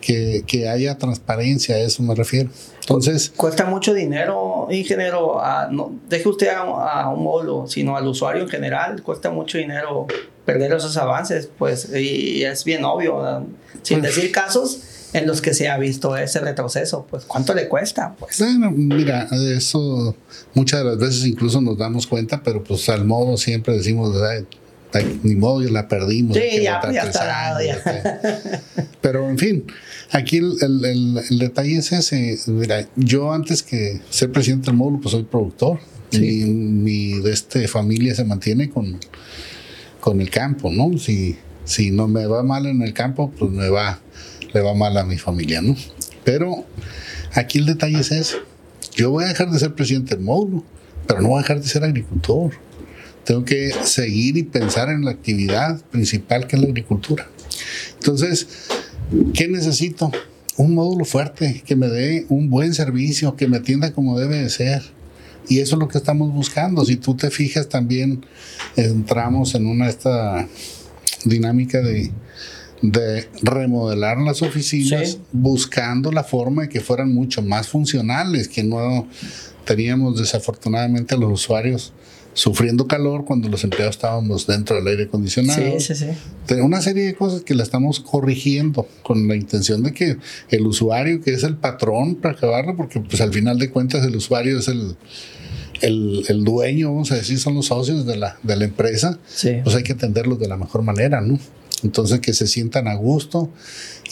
[0.01, 2.51] Que, que haya transparencia, a eso me refiero.
[2.89, 3.31] Entonces.
[3.35, 5.39] Cuesta mucho dinero, ingeniero.
[5.69, 9.03] no, deje usted a, un módulo, sino al usuario en general.
[9.03, 10.07] Cuesta mucho dinero
[10.43, 13.45] perder esos avances, pues, y, es bien obvio.
[13.83, 14.81] Sin pues decir casos
[15.13, 18.15] en los que se ha visto ese retroceso, pues, ¿cuánto le cuesta?
[18.17, 18.39] Pues?
[18.39, 20.15] Bueno, mira, eso
[20.55, 24.15] muchas de las veces incluso nos damos cuenta, pero pues al modo siempre decimos,
[25.23, 26.35] ni modo, ya la perdimos.
[26.35, 27.79] Sí, ya, ya está dado, ya.
[29.01, 29.65] Pero en fin,
[30.11, 32.37] aquí el, detalle es ese.
[32.47, 35.79] Mira, yo antes que ser presidente del módulo, pues soy productor.
[36.11, 38.99] Y mi de este, familia se mantiene con,
[39.99, 40.97] con el campo, ¿no?
[40.97, 43.99] Si, si no me va mal en el campo, pues me va,
[44.53, 45.75] le va mal a mi familia, ¿no?
[46.23, 46.65] Pero
[47.33, 48.37] aquí el detalle es ese.
[48.95, 50.63] Yo voy a dejar de ser presidente del módulo,
[51.07, 52.53] pero no voy a dejar de ser agricultor.
[53.23, 57.27] Tengo que seguir y pensar en la actividad principal que es la agricultura.
[57.99, 58.47] Entonces,
[59.33, 60.11] ¿qué necesito?
[60.57, 64.49] Un módulo fuerte que me dé un buen servicio, que me atienda como debe de
[64.49, 64.83] ser.
[65.47, 66.85] Y eso es lo que estamos buscando.
[66.85, 68.25] Si tú te fijas también,
[68.75, 70.47] entramos en una esta
[71.25, 72.11] dinámica de,
[72.81, 79.07] de remodelar las oficinas buscando la forma de que fueran mucho más funcionales, que no
[79.65, 81.93] teníamos desafortunadamente los usuarios
[82.39, 85.77] sufriendo calor cuando los empleados estábamos dentro del aire acondicionado.
[85.77, 86.07] Sí, sí,
[86.47, 86.53] sí.
[86.61, 90.15] Una serie de cosas que la estamos corrigiendo con la intención de que
[90.49, 94.15] el usuario, que es el patrón para acabarlo, porque pues al final de cuentas el
[94.15, 94.95] usuario es el,
[95.81, 99.83] el, dueño, vamos a decir, son los socios de la, de la empresa, pues hay
[99.83, 101.37] que atenderlos de la mejor manera, ¿no?
[101.83, 103.51] Entonces que se sientan a gusto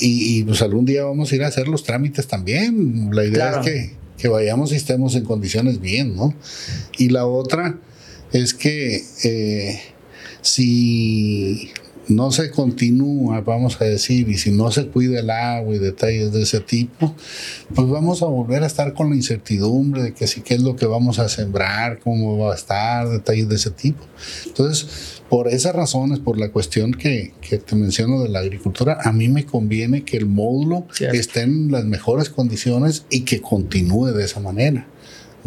[0.01, 3.09] y, pues algún día vamos a ir a hacer los trámites también.
[3.13, 6.33] La idea es que, que vayamos y estemos en condiciones bien, ¿no?
[6.97, 7.79] Y la otra
[8.31, 9.81] es que eh,
[10.41, 11.71] si
[12.09, 16.31] no se continúa, vamos a decir, y si no se cuida el agua y detalles
[16.31, 17.13] de ese tipo,
[17.73, 20.75] pues vamos a volver a estar con la incertidumbre de que sí, qué es lo
[20.75, 24.05] que vamos a sembrar, cómo va a estar, detalles de ese tipo.
[24.45, 29.11] Entonces, por esas razones, por la cuestión que, que te menciono de la agricultura, a
[29.11, 34.23] mí me conviene que el módulo esté en las mejores condiciones y que continúe de
[34.23, 34.87] esa manera.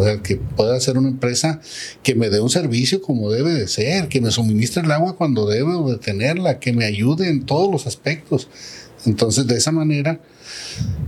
[0.00, 1.60] O sea, que pueda ser una empresa
[2.02, 5.46] que me dé un servicio como debe de ser, que me suministre el agua cuando
[5.46, 8.48] debe de tenerla, que me ayude en todos los aspectos.
[9.04, 10.22] Entonces, de esa manera,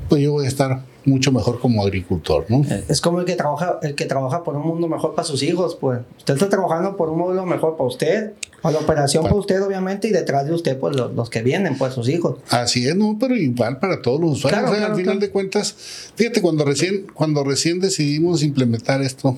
[0.08, 2.64] pues yo voy a estar mucho mejor como agricultor, ¿no?
[2.88, 5.76] Es como el que trabaja, el que trabaja por un mundo mejor para sus hijos,
[5.80, 6.00] pues.
[6.18, 10.08] Usted está trabajando por un mundo mejor para usted, para la operación para usted, obviamente,
[10.08, 12.38] y detrás de usted, pues los, que vienen, pues sus hijos.
[12.50, 14.70] Así es, no, pero igual para todos los usuarios.
[14.70, 15.74] al final de cuentas,
[16.14, 19.36] fíjate, cuando recién, cuando recién decidimos implementar esto,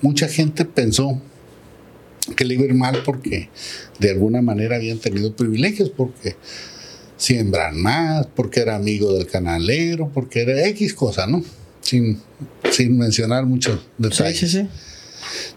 [0.00, 1.18] mucha gente pensó
[2.36, 3.48] que le iba a ir mal porque
[3.98, 6.36] de alguna manera habían tenido privilegios, porque
[7.22, 11.44] siembran más, porque era amigo del canalero, porque era X cosa, ¿no?
[11.80, 12.20] Sin,
[12.72, 14.40] sin mencionar muchos detalles.
[14.40, 14.68] Sí, sí, sí.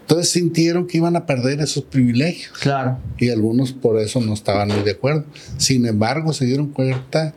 [0.00, 2.56] Entonces sintieron que iban a perder esos privilegios.
[2.60, 2.98] Claro.
[3.18, 5.24] Y algunos por eso no estaban muy de acuerdo.
[5.58, 7.34] Sin embargo, se dieron cuenta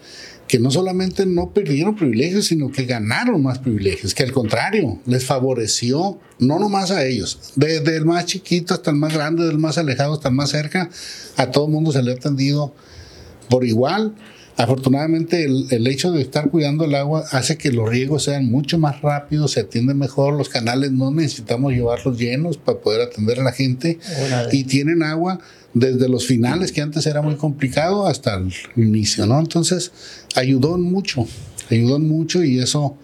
[0.48, 5.26] que no solamente no perdieron privilegios, sino que ganaron más privilegios, que al contrario, les
[5.26, 9.80] favoreció, no nomás a ellos, desde el más chiquito hasta el más grande, del más
[9.80, 10.89] alejado hasta el más cerca,
[11.38, 12.74] a todo el mundo se le ha atendido
[13.49, 14.15] por igual.
[14.59, 19.01] Afortunadamente el, hecho de estar cuidando el agua hace que los riegos sean mucho más
[19.01, 23.53] rápidos, se atienden mejor, los canales no necesitamos llevarlos llenos para poder atender a la
[23.53, 23.99] gente
[24.51, 25.39] y tienen agua
[25.73, 29.39] desde los finales que antes era muy complicado hasta el inicio, ¿no?
[29.39, 29.93] Entonces
[30.35, 31.25] ayudó mucho,
[31.69, 32.97] ayudó mucho y eso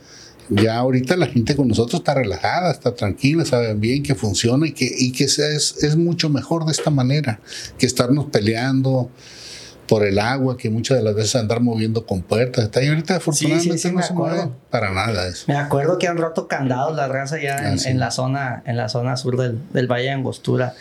[0.49, 4.73] ya ahorita la gente con nosotros está relajada, está tranquila, saben bien que funciona y
[4.73, 7.39] que, y que es, es mucho mejor de esta manera
[7.77, 9.10] que estarnos peleando
[9.88, 12.65] por el agua, que muchas de las veces andar moviendo con puertas.
[12.65, 15.46] Está ahí ahorita afortunadamente no se mueve para nada eso.
[15.48, 18.90] Me acuerdo que han roto candados la raza ya ah, en, la zona, en la
[18.90, 20.73] zona sur del, del Valle de Angostura.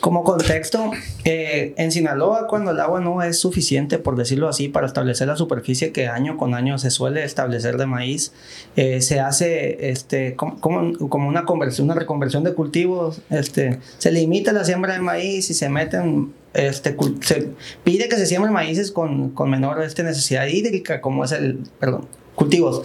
[0.00, 0.90] Como contexto,
[1.24, 5.36] eh, en Sinaloa, cuando el agua no es suficiente, por decirlo así, para establecer la
[5.36, 8.32] superficie que año con año se suele establecer de maíz,
[8.76, 13.20] eh, se hace este, como, como, una conversión, una reconversión de cultivos.
[13.30, 17.50] Este, se limita la siembra de maíz y se meten este, se
[17.84, 22.08] pide que se siembren maíces con, con menor este, necesidad hídrica, como es el, perdón,
[22.34, 22.82] cultivos,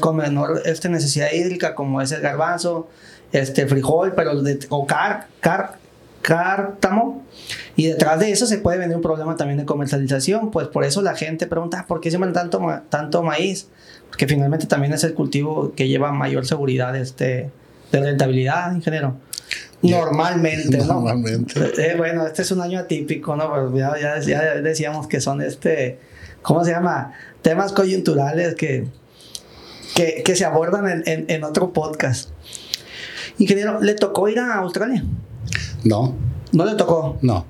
[0.00, 2.88] Con, menor este, necesidad hídrica, como es el garbanzo,
[3.32, 5.78] este, frijol, pero de, o car, car,
[6.22, 7.24] cártamo.
[7.76, 10.50] Y detrás de eso se puede venir un problema también de comercialización.
[10.50, 13.68] Pues por eso la gente pregunta, ¿por qué siembran tanto, tanto maíz?
[14.08, 17.50] Porque finalmente también es el cultivo que lleva mayor seguridad este,
[17.92, 19.16] de rentabilidad, ingeniero.
[19.82, 20.84] Normalmente, ¿no?
[20.86, 21.54] Normalmente.
[21.78, 23.50] Eh, bueno, este es un año atípico, ¿no?
[23.52, 25.98] Pero ya, ya, decíamos que son este,
[26.42, 27.12] ¿cómo se llama?
[27.42, 28.86] Temas coyunturales que,
[29.94, 32.30] que, que se abordan en, en, en, otro podcast.
[33.38, 35.04] Ingeniero, ¿le tocó ir a Australia?
[35.84, 36.16] No.
[36.52, 37.18] ¿No le tocó?
[37.22, 37.46] No.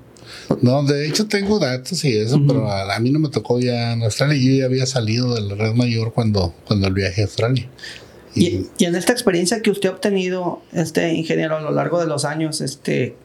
[0.61, 4.03] No, de hecho tengo datos y eso, pero a, mí no me tocó ya en
[4.03, 4.37] Australia.
[4.37, 7.69] Yo ya había salido del Red Mayor cuando, cuando el viaje a Australia.
[8.35, 12.07] Y, y, en esta experiencia que usted ha obtenido, este ingeniero, a lo largo de
[12.07, 13.15] los años, este,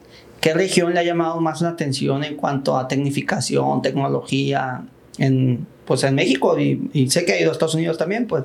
[0.41, 4.85] ¿qué región le ha llamado más la atención en cuanto a tecnificación, tecnología
[5.17, 6.59] en, pues en México?
[6.59, 8.43] Y, y sé que ha ido a Estados Unidos también, pues.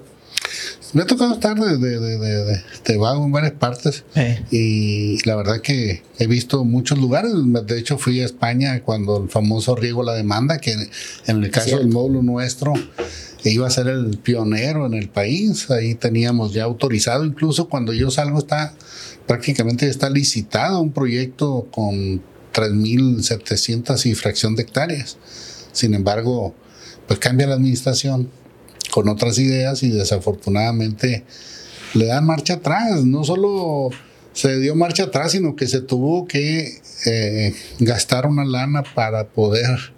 [0.92, 4.04] Me ha tocado estar de, de, de, de vago en varias partes
[4.50, 7.32] y la verdad que he visto muchos lugares.
[7.66, 10.72] De hecho, fui a España cuando el famoso riego la demanda, que
[11.26, 12.72] en el caso del módulo nuestro
[13.44, 15.70] iba a ser el pionero en el país.
[15.70, 18.74] Ahí teníamos ya autorizado, incluso cuando yo salgo está
[19.26, 22.20] prácticamente está licitado un proyecto con
[22.52, 25.18] 3.700 y fracción de hectáreas.
[25.72, 26.54] Sin embargo,
[27.06, 28.28] pues cambia la administración
[28.90, 31.24] con otras ideas y desafortunadamente
[31.94, 33.04] le dan marcha atrás.
[33.04, 33.90] No solo
[34.32, 39.92] se dio marcha atrás, sino que se tuvo que eh, gastar una lana para poder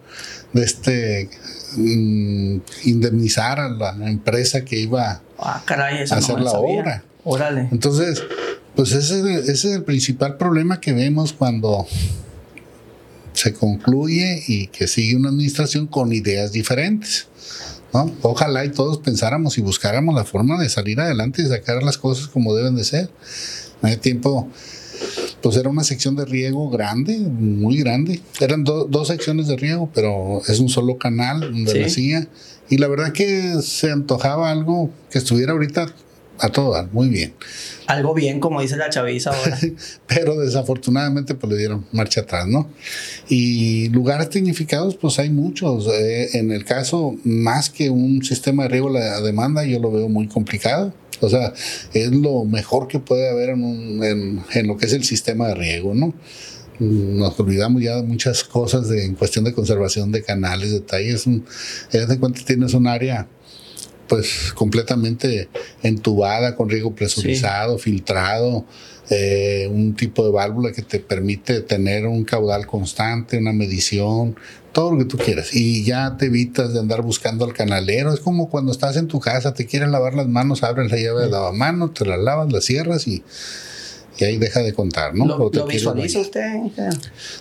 [0.55, 1.31] este,
[1.77, 7.05] mm, indemnizar a la empresa que iba ah, a hacer la obra.
[7.25, 7.69] Órale.
[7.71, 8.23] Entonces,
[8.75, 11.87] pues ese, ese es el principal problema que vemos cuando
[13.33, 17.29] se concluye y que sigue una administración con ideas diferentes.
[18.23, 22.27] Ojalá y todos pensáramos y buscáramos la forma de salir adelante y sacar las cosas
[22.29, 23.11] como deben de ser.
[23.83, 24.49] En ese tiempo,
[25.43, 28.21] pues era una sección de riego grande, muy grande.
[28.41, 32.27] Eran dos secciones de riego, pero es un solo canal donde lo hacía.
[32.69, 35.93] Y la verdad que se antojaba algo que estuviera ahorita
[36.43, 37.35] a todo muy bien.
[37.87, 39.59] Algo bien, como dice la chaviza ahora.
[40.09, 42.69] Pero desafortunadamente pues le dieron marcha atrás, ¿no?
[43.29, 45.87] Y lugares tecnificados pues hay muchos.
[45.87, 50.09] Eh, en el caso, más que un sistema de riego la demanda, yo lo veo
[50.09, 50.93] muy complicado.
[51.21, 51.53] O sea,
[51.95, 55.95] es lo mejor que puede haber en, en, lo que es el sistema de riego,
[55.95, 56.13] ¿no?
[56.81, 61.29] nos olvidamos ya de muchas cosas de, en cuestión de conservación de canales, detalles.
[61.29, 61.45] En
[61.93, 63.29] de cuenta tienes un área
[64.13, 65.49] pues completamente
[65.83, 68.67] entubada con riego presurizado, filtrado,
[69.09, 74.37] eh, un tipo de válvula que te permite tener un caudal constante, una medición,
[74.73, 75.55] todo lo que tú quieras.
[75.55, 78.13] Y ya te evitas de andar buscando al canalero.
[78.13, 81.23] Es como cuando estás en tu casa, te quieren lavar las manos, abres la llave
[81.23, 83.23] de lavamanos, te la lavas, la cierras y,
[84.19, 85.25] y ahí deja de contar, ¿no?
[85.25, 86.53] ¿Lo, visualiza usted?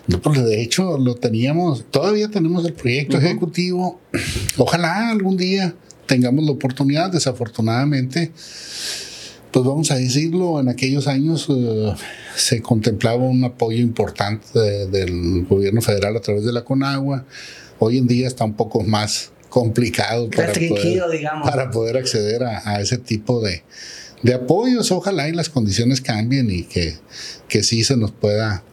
[0.08, 4.00] No, pues de hecho lo teníamos, todavía tenemos el proyecto ejecutivo.
[4.58, 5.76] Ojalá algún día
[6.12, 7.10] tengamos la oportunidad.
[7.10, 8.34] Desafortunadamente,
[9.50, 11.94] pues vamos a decirlo, en aquellos años eh,
[12.36, 17.24] se contemplaba un apoyo importante del gobierno federal a través de la Conagua.
[17.80, 22.98] Hoy en día está un poco más complicado para, poder, para poder, acceder a, ese
[22.98, 23.64] tipo de,
[24.22, 24.92] de, apoyos.
[24.92, 26.96] Ojalá y las condiciones cambien y que,
[27.48, 28.64] que sí se nos pueda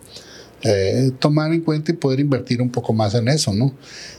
[0.62, 3.76] eh, tomar en cuenta y poder invertir un poco más en eso, ¿no?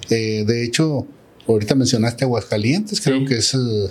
[0.10, 1.06] Eh, de hecho,
[1.54, 3.90] Ahorita mencionaste Aguascalientes, creo que es eh,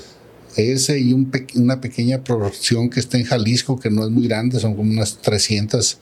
[0.57, 4.77] ese y una pequeña producción que está en Jalisco, que no es muy grande, son
[4.77, 5.99] como unas 300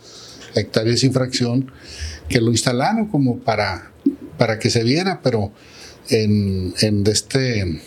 [0.55, 1.71] hectáreas y fracción,
[2.29, 3.91] que lo instalaron como para,
[4.37, 5.53] para que se viera, pero
[6.11, 7.81] en, en este...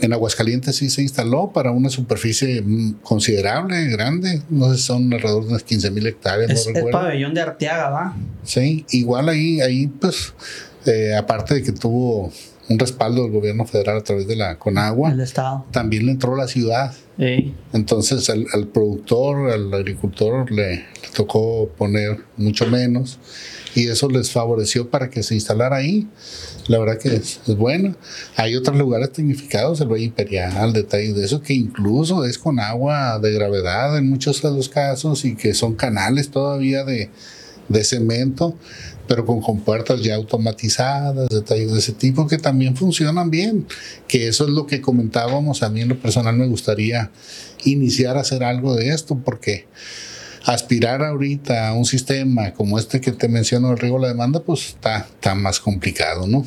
[0.00, 2.64] En Aguascalientes sí se instaló para una superficie
[3.04, 4.42] considerable, grande.
[4.50, 6.50] No sé, son alrededor de unas 15 mil hectáreas.
[6.50, 8.16] Es el pabellón de Arteaga, ¿va?
[8.42, 10.34] Sí, igual ahí, ahí pues,
[10.84, 12.32] eh, aparte de que tuvo
[12.68, 15.12] un respaldo del gobierno federal a través de la Conagua.
[15.12, 15.66] El Estado.
[15.70, 16.94] También le entró la ciudad.
[17.72, 20.84] Entonces al, productor, al agricultor le,
[21.14, 23.20] tocó poner mucho menos
[23.76, 26.08] y eso les favoreció para que se instalara ahí.
[26.66, 27.94] La verdad que es, bueno.
[28.36, 33.18] Hay otros lugares tecnificados, el Valle Imperial, detalles de eso, que incluso es con agua
[33.18, 37.10] de gravedad en muchos de los casos y que son canales todavía de,
[37.68, 38.56] de cemento
[39.06, 43.66] pero con compuertas ya automatizadas, detalles de ese tipo que también funcionan bien,
[44.08, 47.10] que eso es lo que comentábamos, a mí en lo personal me gustaría
[47.64, 49.66] iniciar a hacer algo de esto, porque
[50.44, 54.40] aspirar ahorita a un sistema como este que te menciono, el riego de la demanda,
[54.40, 56.44] pues está, está más complicado, ¿no?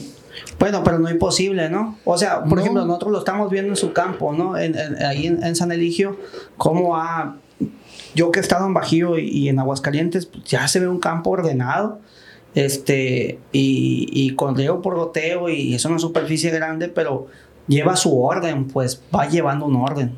[0.60, 1.98] Bueno, pero no imposible, ¿no?
[2.06, 4.58] O sea, por ejemplo, nosotros lo estamos viendo en su campo, ¿no?
[4.58, 6.20] En, ahí en, San Eligio,
[6.58, 7.38] cómo ha
[8.14, 11.00] yo que he estado en Bajío y, y en Aguascalientes, pues, ya se ve un
[11.00, 12.00] campo ordenado
[12.58, 17.28] este, y, y con riego por goteo y es una superficie grande, pero
[17.68, 20.14] lleva su orden, pues va llevando un orden.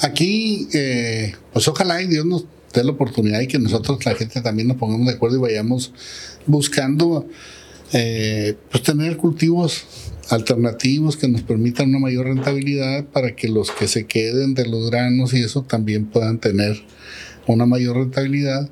[0.00, 4.40] Aquí, eh, pues ojalá y Dios nos dé la oportunidad y que nosotros, la gente,
[4.40, 5.92] también nos pongamos de acuerdo y vayamos
[6.46, 7.28] buscando,
[7.92, 9.84] eh, pues tener cultivos
[10.30, 14.90] alternativos que nos permitan una mayor rentabilidad para que los que se queden de los
[14.90, 16.82] granos y eso también puedan tener
[17.46, 18.70] una mayor rentabilidad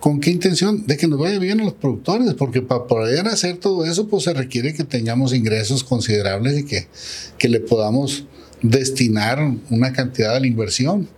[0.00, 0.86] ¿Con qué intención?
[0.86, 4.24] De que nos vaya bien a los productores, porque para poder hacer todo eso, pues
[4.24, 6.86] se requiere que tengamos ingresos considerables y que,
[7.36, 8.24] que le podamos
[8.62, 11.08] destinar una cantidad a la inversión.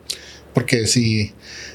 [0.54, 1.32] Porque si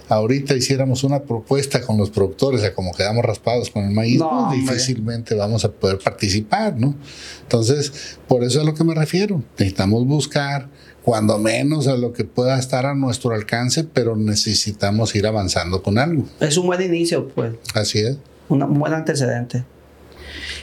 [0.09, 4.47] ahorita hiciéramos una propuesta con los productores, a como quedamos raspados con el maíz, No,
[4.49, 6.95] pues, difícilmente vamos a poder participar, ¿no?
[7.43, 9.43] Entonces, por eso es a lo que me refiero.
[9.57, 10.69] Necesitamos buscar,
[11.05, 15.99] cuando menos, a lo que pueda estar a nuestro alcance, pero necesitamos ir avanzando con
[15.99, 16.25] algo.
[16.39, 17.53] Es un buen inicio, pues.
[17.75, 18.17] Así es.
[18.49, 19.63] una- un buen antecedente.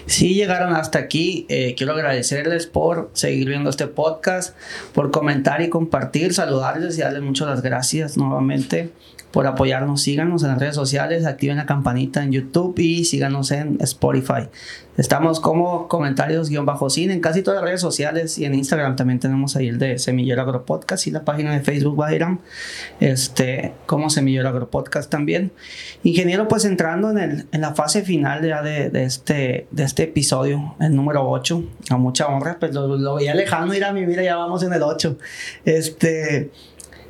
[0.07, 4.57] Si llegaron hasta aquí, eh, quiero agradecerles por seguir viendo este podcast,
[4.95, 8.91] por comentar y compartir, saludarles y darles muchas las gracias nuevamente
[9.31, 10.03] por apoyarnos.
[10.03, 14.49] Síganos en las redes sociales, activen la campanita en YouTube y síganos en Spotify.
[14.99, 19.69] Estamos como comentarios-cine en casi todas las redes sociales y en Instagram también tenemos ahí
[19.69, 22.41] el de Semillero Agro Podcast y la página de Facebook Bayram,
[23.01, 25.51] este, como Semillero Agro Podcast también.
[26.03, 30.03] Ingeniero, pues entrando en, el, en la fase final ya de, de este, de este
[30.03, 34.05] episodio, el número 8, a mucha honra, pues lo, lo veía lejano ir a mi
[34.05, 35.17] vida, ya vamos en el 8.
[35.65, 36.51] Este,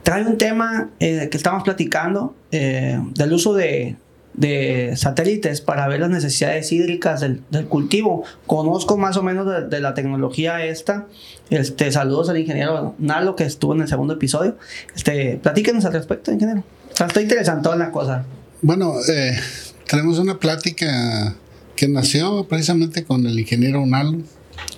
[0.03, 3.97] trae un tema eh, que estamos platicando eh, del uso de,
[4.35, 8.25] de satélites para ver las necesidades hídricas del, del cultivo.
[8.47, 11.07] Conozco más o menos de, la tecnología esta.
[11.51, 14.57] Este, saludos al ingeniero Nalo que estuvo en el segundo episodio.
[14.95, 16.65] Este, platíquenos al respecto, ingeniero.
[16.93, 18.25] O sea, está interesante la cosa.
[18.63, 19.37] Bueno, eh,
[19.89, 21.35] tenemos una plática
[21.77, 24.19] que nació precisamente con el ingeniero Unalo,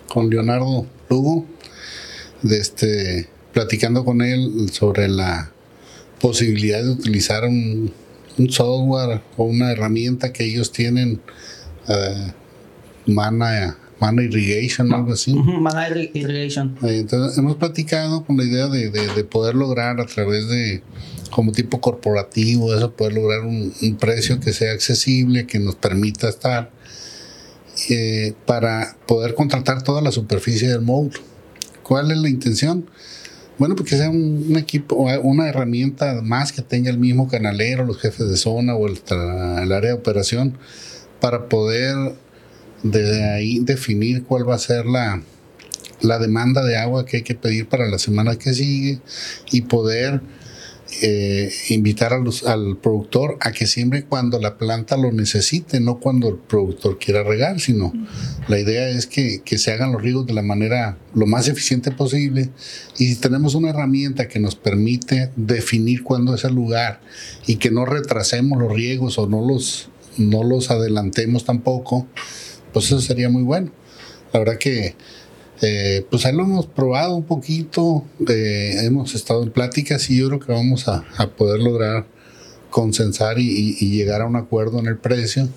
[0.09, 1.45] con Leonardo Lugo,
[2.43, 5.51] de este, platicando con él sobre la
[6.21, 7.93] posibilidad de utilizar un,
[8.39, 11.21] un software o una herramienta que ellos tienen,
[11.89, 12.33] eh,
[13.07, 15.35] Mana, Mana Irrigation, algo así.
[15.35, 16.77] Mana Irri- Irrigation.
[16.83, 20.83] Eh, Entonces, hemos platicado con la idea de, de- de poder lograr a través de,
[21.31, 26.29] como tipo corporativo, eso, poder lograr un, un precio que sea accesible, que nos permita
[26.29, 26.71] estar,
[27.91, 31.21] eh, para poder contratar toda la superficie del módulo.
[31.83, 32.87] ¿Cuál es la intención?
[33.59, 37.99] Bueno, porque sea un, un equipo, una herramienta más que tenga el mismo canalero, los
[37.99, 38.99] jefes de zona o el,
[39.73, 40.59] área de operación,
[41.21, 41.95] para poder
[42.83, 45.23] de ahí definir cuál va a ser la,
[46.01, 48.99] la demanda de agua que hay que pedir para la semana que sigue
[49.51, 50.21] y poder
[51.03, 55.99] eh, invitar a los- al productor a que siembre cuando la planta lo necesite, no
[56.01, 57.93] cuando el productor quiera regar, sino
[58.49, 61.91] la idea es que, que se hagan los riegos de la manera lo más eficiente
[61.91, 62.51] posible
[62.99, 67.01] y si tenemos una herramienta que nos permite definir cuándo es el lugar
[67.47, 69.89] y que no retrasemos los riegos o no los,
[70.19, 72.07] no los adelantemos tampoco,
[72.73, 73.71] pues eso sería muy bueno.
[74.33, 74.97] La verdad que
[75.63, 80.29] eh, pues ahí lo hemos probado un poquito, eh, hemos estado en pláticas y yo
[80.29, 82.07] creo que vamos a, a poder lograr
[82.71, 85.49] consensar y, y- y llegar a un acuerdo en el precio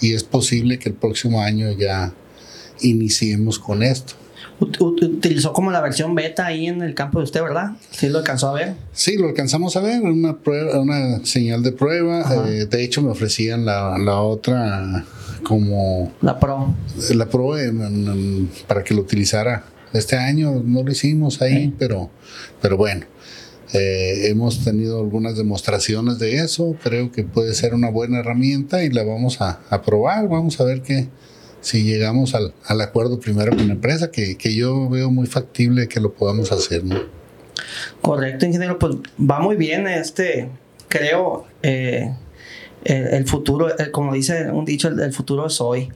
[0.00, 2.12] y es posible que el próximo año ya
[2.80, 4.14] iniciemos con esto.
[4.60, 7.72] Ut- ut- utilizó como la versión beta ahí en el campo de usted, ¿verdad?
[7.90, 8.74] Sí lo alcanzó a ver.
[8.92, 12.24] Sí, lo alcanzamos a ver, una prueba, una señal de prueba.
[12.48, 15.04] Eh, de hecho, me ofrecían la, la otra
[15.40, 16.74] como La Pro.
[17.14, 17.28] la
[17.58, 20.62] en- en- para que lo utilizara este año.
[20.64, 22.10] No lo hicimos ahí, pero,
[22.60, 23.06] pero bueno.
[23.72, 26.74] eh, hemos tenido algunas demostraciones de eso.
[26.82, 30.28] Creo que puede ser una buena herramienta y la vamos a, a probar.
[30.28, 31.06] Vamos a ver que
[31.60, 35.86] si llegamos al, al acuerdo primero con la empresa, que, que yo veo muy factible
[35.86, 36.82] que lo podamos hacer.
[36.82, 36.96] ¿no?
[38.00, 38.76] Correcto, ingeniero.
[38.78, 39.86] Pues va muy bien.
[39.86, 40.48] Este,
[40.88, 42.12] creo, eh,
[42.84, 45.88] el, futuro, el- como dice un dicho, el, el futuro es hoy.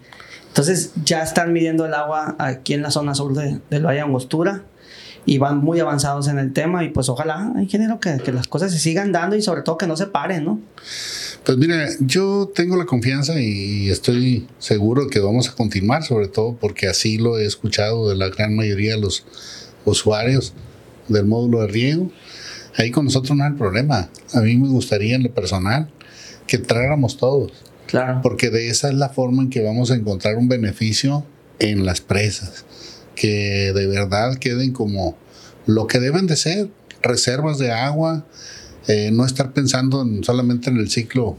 [0.48, 4.02] Entonces ya están midiendo el agua aquí en la zona sur de- del Valle de
[4.04, 4.62] Angostura
[5.26, 8.70] y van muy avanzados en el tema y pues ojalá, ingeniero, que, que las cosas
[8.72, 10.60] se sigan dando y sobre todo que no se paren, ¿no?
[11.44, 16.54] Pues mira, yo tengo la confianza y estoy seguro que vamos a continuar, sobre todo
[16.60, 19.24] porque así lo he escuchado de la gran mayoría de los
[19.86, 20.52] usuarios
[21.08, 22.10] del módulo de riego.
[22.76, 24.10] Ahí con nosotros no hay problema.
[24.34, 25.88] A mí me gustaría en lo personal
[26.46, 27.52] que entráramos todos,
[27.86, 28.20] Claro.
[28.22, 31.24] porque de esa es la forma en que vamos a encontrar un beneficio
[31.58, 32.64] en las presas,
[33.14, 35.16] que de verdad queden como
[35.66, 36.68] lo que deben de ser,
[37.02, 38.26] reservas de agua,
[38.88, 41.36] eh, no estar pensando solamente en el ciclo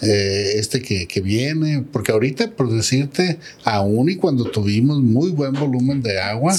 [0.00, 5.52] eh, este que, que, viene, porque ahorita, por decirte, aún y cuando tuvimos muy buen
[5.52, 6.56] volumen de agua,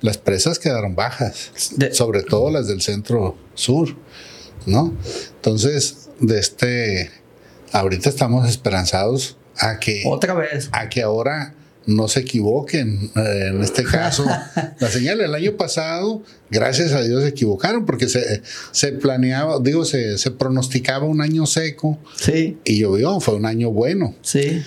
[0.00, 1.50] las presas quedaron bajas,
[1.90, 3.96] sobre todo las del centro sur,
[4.66, 4.94] ¿no?
[5.34, 7.10] Entonces, de este,
[7.72, 10.02] ahorita estamos esperanzados a que...
[10.06, 10.68] Otra vez.
[10.72, 11.54] A que ahora
[11.86, 13.10] no se equivoquen.
[13.14, 14.24] Eh, en este caso,
[14.80, 18.42] la señal del año pasado, gracias a Dios se equivocaron porque se,
[18.72, 22.58] se planeaba, digo, se, se, pronosticaba un año seco sí.
[22.64, 24.14] y llovió, fue un año bueno.
[24.22, 24.62] Sí.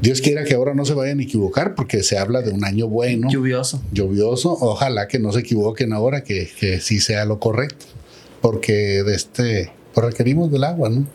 [0.00, 2.88] Dios quiera que ahora no se vayan a equivocar porque se habla de un año
[2.88, 3.28] bueno.
[3.30, 3.82] Lluvioso.
[3.92, 4.56] Lluvioso.
[4.58, 7.84] Ojalá que no se equivoquen ahora, que, que sí sea lo correcto.
[8.40, 11.06] Porque de este, pues requerimos del agua, ¿no?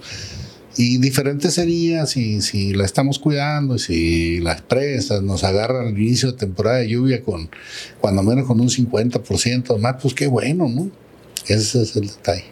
[0.80, 6.32] Y diferente sería si, si la estamos cuidando, si las presas nos agarran al inicio
[6.32, 7.50] de temporada de lluvia con,
[8.00, 10.92] cuando menos con un 50% más, pues qué bueno, ¿no?
[11.48, 12.46] Ese es el detalle.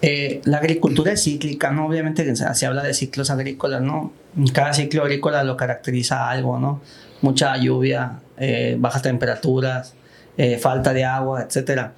[0.00, 1.86] Eh, la agricultura es cíclica, ¿no?
[1.86, 4.12] Obviamente se habla de ciclos agrícolas, ¿no?
[4.52, 6.80] Cada ciclo agrícola lo caracteriza algo, ¿no?
[7.22, 9.94] Mucha lluvia, eh, bajas temperaturas,
[10.36, 11.90] eh, falta de agua, etc.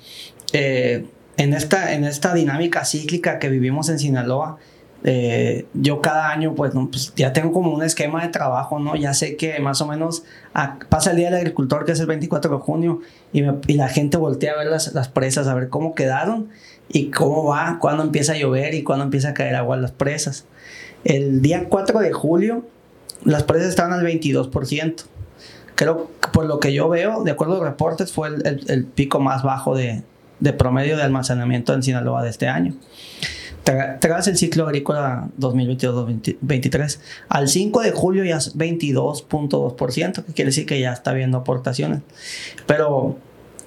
[1.36, 4.58] en, esta, en esta dinámica cíclica que vivimos en Sinaloa,
[5.02, 8.96] eh, yo cada año pues, pues, ya tengo como un esquema de trabajo, ¿no?
[8.96, 10.24] Ya sé que más o menos
[10.88, 13.00] pasa el Día del Agricultor, que es el 24 de junio,
[13.32, 13.42] y,
[13.74, 16.50] la gente voltea a ver las, las, presas, a ver cómo quedaron
[16.88, 19.92] y cómo va, cuándo empieza a llover y cuándo empieza a caer agua en las
[19.92, 20.44] presas.
[21.04, 22.66] El día 4 de julio,
[23.24, 25.04] las presas estaban al 22%.
[25.76, 28.84] Creo que por lo que yo veo, de acuerdo a los reportes, fue el, el,
[28.84, 30.02] pico más bajo de,
[30.40, 32.74] de promedio de almacenamiento en Sinaloa de este año
[34.00, 36.98] tras el ciclo agrícola 2022-2023.
[37.28, 42.00] Al 5 de julio ya es 22.2%, que quiere decir que ya está viendo aportaciones.
[42.66, 43.16] Pero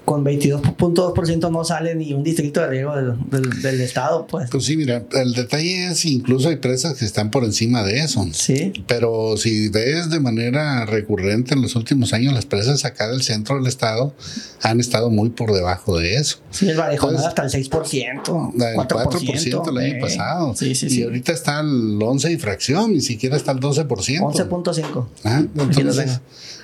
[0.05, 4.49] con 22.2% no sale ni un distrito de riego del, del, estado, pues.
[4.49, 8.25] Pues sí, mira, el detalle es incluso hay presas que están por encima de eso.
[8.33, 8.73] Sí.
[8.87, 13.55] Pero si ves de manera recurrente en los últimos años, las presas acá del centro
[13.55, 14.13] del estado
[14.61, 16.39] han estado muy por debajo de eso.
[16.51, 18.53] Sí, el Vallejo hasta el 6%.
[18.55, 20.55] El 4%, el año pasado.
[20.55, 23.87] Sí, sí, y ahorita está el 11 y fracción, ni siquiera está el 12%.
[23.87, 25.07] 11.5.
[25.23, 26.19] Ah, entonces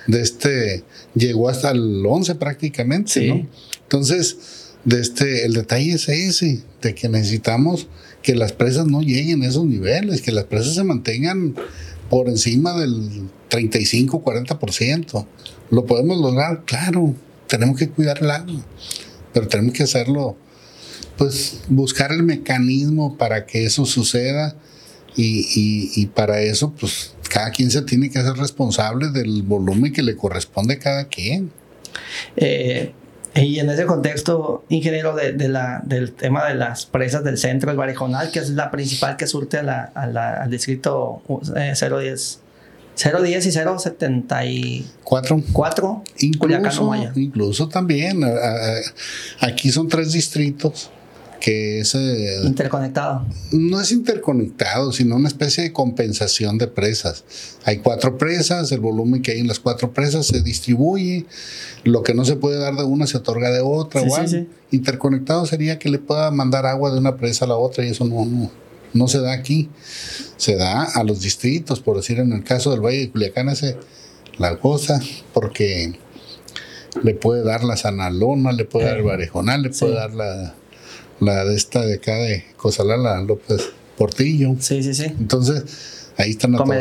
[0.06, 0.84] de este,
[1.14, 3.46] llegó hasta el 11 prácticamente, ¿no?
[3.82, 4.36] Entonces,
[4.84, 7.88] de este, el detalle es ese, de que necesitamos
[8.22, 11.54] que las presas no lleguen a esos niveles, que las presas se mantengan
[12.08, 15.26] por encima del 35, 40%.
[15.70, 16.64] ¿Lo podemos lograr?
[16.64, 17.14] Claro,
[17.46, 18.64] tenemos que cuidar el agua,
[19.32, 20.36] pero tenemos que hacerlo,
[21.16, 24.56] pues buscar el mecanismo para que eso suceda
[25.16, 29.92] y, y, y para eso, pues cada quien se tiene que hacer responsable del volumen
[29.92, 31.50] que le corresponde a cada quien.
[32.36, 32.92] Eh,
[33.34, 37.76] y en ese contexto, ingeniero, de, la, del tema de las presas del centro, el
[37.76, 42.40] Barejonal, que es la principal que surte a la, al distrito 010.
[42.96, 45.42] 010 y 074.
[45.52, 46.02] Cuatro.
[46.18, 48.22] Incluso, incluso también.
[49.40, 50.90] Aquí son tres distritos
[51.40, 51.94] que es...
[51.94, 53.26] Eh, interconectado.
[53.50, 57.24] No es interconectado, sino una especie de compensación de presas.
[57.64, 61.26] Hay cuatro presas, el volumen que hay en las cuatro presas se distribuye,
[61.84, 64.02] lo que no se puede dar de una se otorga de otra.
[64.70, 68.04] Interconectado sería que le pueda mandar agua de una presa a la otra y eso
[68.04, 68.50] no, no,
[68.92, 69.70] no se da aquí.
[70.36, 73.76] Se da a los distritos, por decir en el caso del Valle de Culiacán, ese
[74.38, 75.00] la cosa,
[75.34, 75.98] porque
[77.02, 80.54] le puede dar la Sanalona, le puede dar el Barejonal, le puede dar la
[81.20, 84.56] la de esta de acá de Cosalala López Portillo.
[84.58, 85.04] Sí, sí, sí.
[85.04, 86.72] Entonces, ahí están a todo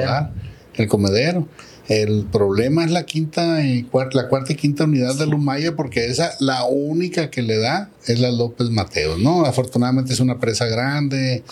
[0.76, 1.48] el comedero.
[1.88, 6.06] El problema es la quinta y cuarta, la cuarta y quinta unidad de Lumaya, porque
[6.06, 9.44] esa, la única que le da es la López Mateos, ¿no?
[9.44, 11.44] Afortunadamente es una presa grande,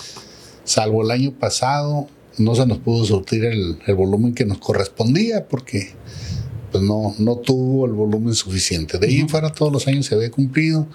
[0.63, 2.07] salvo el año pasado,
[2.37, 5.93] no se nos pudo surtir el, el volumen que nos correspondía, porque
[6.71, 8.99] pues no, no tuvo el volumen suficiente.
[8.99, 10.85] De ahí en fuera todos los años se había cumplido,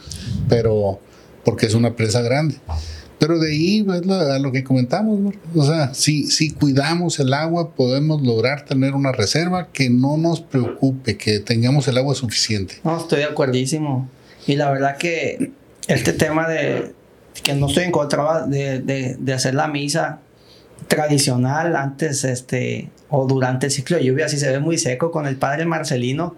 [0.48, 1.00] pero
[1.44, 2.56] porque es una presa grande.
[3.18, 7.70] Pero de ahí es a lo que comentamos, o sea, si, si cuidamos el agua,
[7.70, 12.74] podemos lograr tener una reserva que no nos preocupe, que tengamos el agua suficiente.
[12.82, 14.08] No, estoy de acuerdísimo.
[14.46, 15.52] Y la verdad que
[15.86, 16.94] este tema de
[17.44, 20.18] que no estoy en contra de, de, de hacer la misa
[20.88, 25.26] tradicional antes este o durante el ciclo de lluvia, si se ve muy seco con
[25.26, 26.34] el padre Marcelino,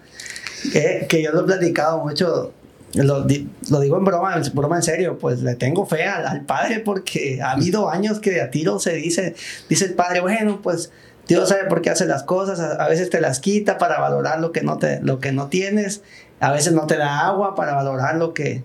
[0.72, 2.52] que, que yo lo he platicado mucho
[2.94, 7.40] lo, digo en broma, en broma en serio, pues le tengo fe al, padre porque
[7.42, 9.34] ha habido años que a tiro se dice,
[9.68, 10.92] dice el padre, bueno, pues
[11.26, 14.52] Dios sabe por qué hace las cosas, a, veces te las quita para valorar lo
[14.52, 16.02] que, no te, lo que no tienes,
[16.40, 18.62] a veces no te da agua para valorar lo que,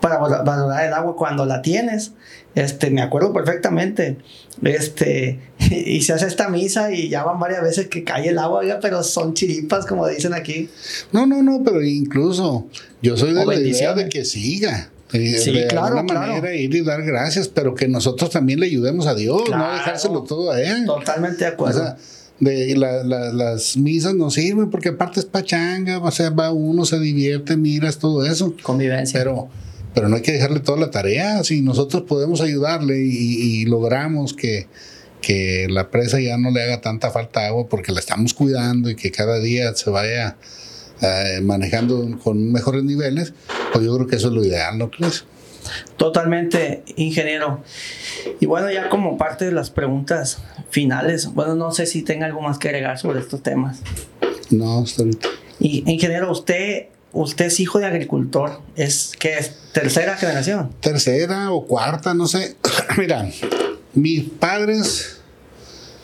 [0.00, 2.12] para valorar el agua cuando la tienes.
[2.54, 4.16] Este, me acuerdo perfectamente.
[4.62, 5.38] Este,
[5.70, 9.02] y se hace esta misa y ya van varias veces que cae el agua, pero
[9.02, 10.68] son chiripas, como dicen aquí.
[11.12, 12.66] No, no, no, pero incluso
[13.02, 14.90] yo soy de la idea de que siga.
[15.12, 18.66] De, sí, de claro, alguna manera ir y dar gracias, pero que nosotros también le
[18.66, 20.86] ayudemos a Dios, no dejárselo todo a Él.
[20.86, 21.80] Totalmente de acuerdo.
[21.80, 21.96] O sea,
[22.40, 26.98] de la, las misas no sirven porque aparte es pachanga, o sea, va uno, se
[26.98, 28.54] divierte, miras todo eso.
[28.62, 29.18] Convivencia.
[29.18, 29.48] Pero,
[29.94, 31.42] pero no hay que dejarle toda la tarea.
[31.44, 34.66] Si nosotros podemos ayudarle y, logramos que,
[35.20, 38.90] que la presa ya no le haga tanta falta de agua porque la estamos cuidando
[38.90, 40.36] y que cada día se vaya
[41.02, 43.32] eh, manejando con mejores niveles,
[43.72, 45.24] pues yo creo que eso es lo ideal, ¿no crees?
[45.96, 47.62] Totalmente, ingeniero.
[48.38, 52.42] Y bueno, ya como parte de las preguntas finales, bueno, no sé si tenga algo
[52.42, 53.80] más que agregar sobre estos temas.
[54.50, 55.28] No, hasta ahorita.
[55.58, 60.70] Y ingeniero, usted, usted es hijo de agricultor, es que es tercera generación.
[60.80, 62.56] Tercera o cuarta, no sé.
[62.98, 63.28] Mira,
[63.94, 65.20] mis padres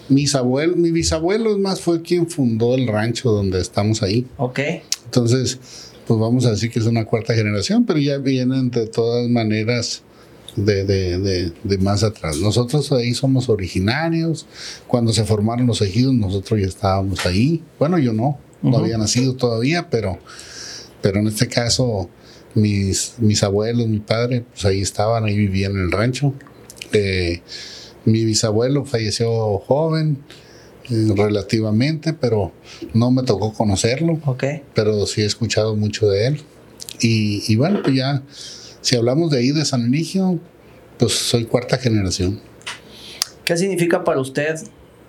[0.09, 4.27] mis abuelos, mi bisabuelo más fue quien fundó el rancho donde estamos ahí.
[4.37, 4.61] Ok.
[5.05, 5.59] Entonces,
[6.07, 10.03] pues vamos a decir que es una cuarta generación, pero ya vienen de todas maneras
[10.55, 12.39] de, de, de, más atrás.
[12.39, 14.47] Nosotros ahí somos originarios.
[14.87, 17.63] Cuando se formaron los ejidos, nosotros ya estábamos ahí.
[17.79, 20.19] Bueno, yo no, no había nacido todavía, pero,
[21.07, 22.11] pero en este caso,
[22.57, 26.35] mis, mis abuelos, mi padre, pues ahí estaban, ahí vivían en el rancho.
[26.93, 27.43] Eh,
[28.05, 30.19] mi bisabuelo falleció joven,
[30.91, 32.51] eh, relativamente, pero
[32.93, 34.19] no me tocó conocerlo.
[34.25, 34.43] Ok.
[34.75, 36.41] Pero sí he escuchado mucho de él.
[37.01, 38.25] Y, bueno, pues ya,
[38.81, 40.41] si hablamos de ahí de San Eligio,
[40.99, 42.41] pues soy cuarta generación.
[43.45, 44.57] ¿Qué significa para usted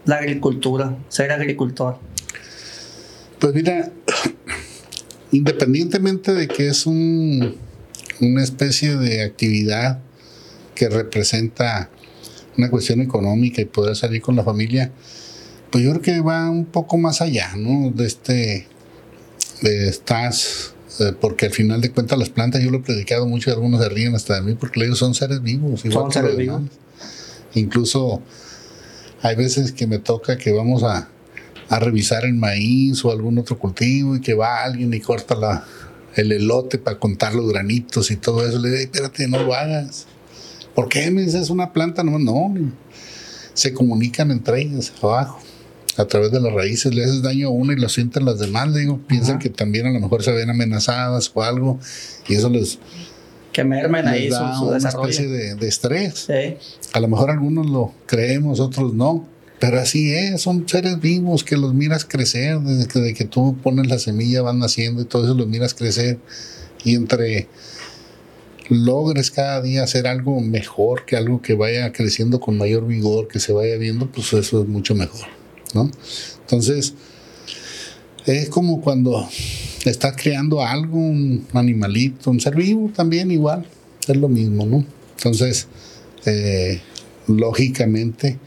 [0.05, 1.97] la agricultura, ser agricultor?
[3.39, 3.91] Pues mira,
[5.31, 7.55] independientemente de que es un,
[8.21, 9.99] una especie de actividad
[10.75, 11.89] que representa
[12.57, 14.91] una cuestión económica y poder salir con la familia,
[15.71, 17.91] pues yo creo que va un poco más allá, ¿no?
[17.91, 18.67] De este,
[19.61, 23.49] de estas, eh, porque al final de cuentas las plantas, yo lo he predicado mucho
[23.49, 25.81] y algunos se ríen hasta de mí porque ellos son seres vivos.
[25.81, 26.63] son seres vivos.
[27.53, 28.21] Incluso
[29.21, 31.09] hay veces que me toca que vamos a,
[31.69, 35.65] a revisar el maíz o algún otro cultivo y que va alguien y corta la,
[36.15, 38.59] el elote para contar los granitos y todo eso.
[38.59, 40.07] Le digo, espérate, no lo hagas.
[40.75, 42.03] ¿Por qué me dices una planta?
[42.03, 42.53] No, no.
[43.53, 45.39] Se comunican entre ellas abajo.
[45.97, 48.73] A través de las raíces le haces daño a una y lo sienten las demás.
[48.73, 51.79] Digo, piensan que también a lo mejor se ven amenazadas o algo
[52.27, 52.77] y eso les.
[53.51, 56.27] Que mermen ahí da su, una especie de, estrés.
[56.93, 59.27] A lo mejor algunos lo creemos, otros no.
[59.59, 63.97] Pero así es, son seres vivos que los miras crecer, desde que, tú pones la
[63.97, 66.19] semilla van naciendo y todo eso los miras crecer.
[66.83, 67.47] Y entre
[68.69, 73.39] logres cada día hacer algo mejor, que algo que vaya creciendo con mayor vigor, que
[73.39, 75.27] se vaya viendo, pues eso es mucho mejor,
[75.73, 75.89] ¿no?
[76.41, 76.93] Entonces,
[78.25, 79.27] es como cuando
[79.85, 83.65] estás creando algo, un animalito, un ser vivo también igual,
[84.07, 84.85] es lo mismo, ¿no?
[85.15, 85.67] Entonces,
[86.25, 86.81] eh,
[87.27, 88.37] lógicamente,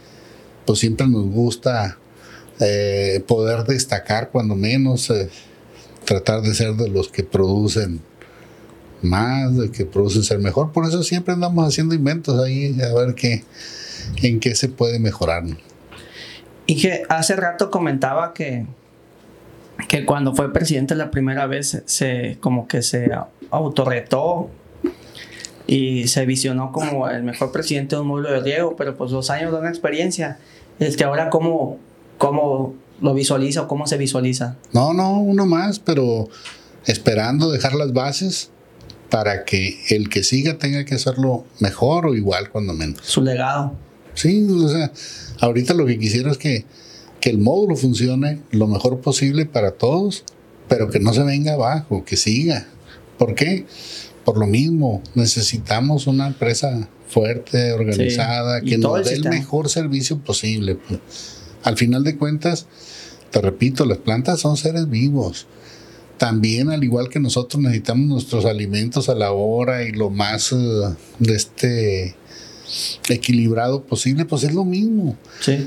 [0.64, 1.98] pues siempre nos gusta
[2.60, 5.28] eh, poder destacar cuando menos, eh,
[6.04, 8.00] tratar de ser de los que producen
[9.02, 10.72] más, de que producen ser mejor.
[10.72, 13.44] Por eso siempre andamos haciendo inventos ahí a ver qué,
[14.22, 15.44] en qué se puede mejorar.
[16.66, 18.66] Y que hace rato comentaba que,
[19.88, 23.10] que cuando fue presidente la primera vez se como que se
[23.50, 24.50] autorretó
[25.70, 29.30] y se visionó como el mejor presidente de un módulo de riego, pero pues los
[29.30, 30.36] años dan experiencia.
[30.80, 31.78] Este, ahora cómo,
[32.18, 34.56] cómo lo visualiza o cómo se visualiza.
[34.72, 36.28] No, no, uno más, pero
[36.86, 38.50] esperando dejar las bases
[39.10, 42.98] para que el que siga tenga que hacerlo mejor o igual cuando menos.
[43.02, 43.76] Su legado.
[44.14, 44.90] Sí, o sea,
[45.38, 46.64] ahorita lo que quisiera es que,
[47.20, 50.24] que el módulo funcione lo mejor posible para todos,
[50.68, 52.66] pero que no se venga abajo, que siga.
[53.18, 53.66] ¿Por qué?
[54.24, 60.76] Por lo mismo, necesitamos una empresa fuerte, organizada, que nos dé el mejor servicio posible.
[60.76, 61.00] Pues.
[61.62, 62.66] Al final de cuentas,
[63.30, 65.46] te repito, las plantas son seres vivos
[66.20, 70.54] también, al igual que nosotros, necesitamos nuestros alimentos a la hora y lo más
[71.18, 72.14] de este
[73.08, 75.16] equilibrado posible, pues es lo mismo.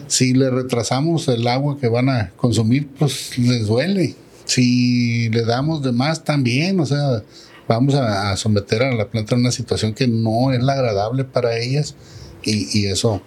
[0.06, 4.14] Si le retrasamos el agua que van a consumir, pues les duele.
[4.46, 7.24] Si le damos de más, también, o sea,
[7.68, 11.58] vamos a, someter a la planta a una situación que no es la agradable para
[11.58, 11.96] ellas
[12.44, 13.22] y, y, eso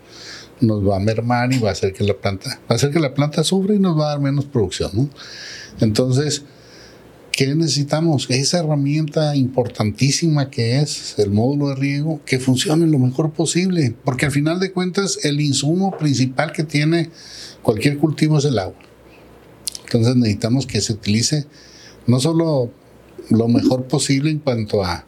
[0.61, 3.01] nos va a mermar y va a hacer que la planta, va a hacer que
[3.01, 5.09] la planta sufra y nos va a dar menos producción, ¿no?
[5.80, 6.45] Entonces,
[7.32, 8.26] ¿qué necesitamos?
[8.30, 14.26] Esa herramienta importantísima que es el módulo de riego, que funcione lo mejor posible, porque
[14.26, 17.11] al final de cuentas el insumo principal que tiene
[17.62, 18.78] cualquier cultivo es el agua.
[19.84, 21.47] Entonces necesitamos que se utilice
[22.07, 22.70] no solo
[23.31, 25.05] lo mejor posible en cuanto a,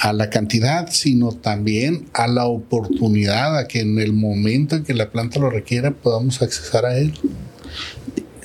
[0.00, 4.94] a la cantidad, sino también a la oportunidad, a que en el momento en que
[4.94, 7.12] la planta lo requiera podamos accesar a él.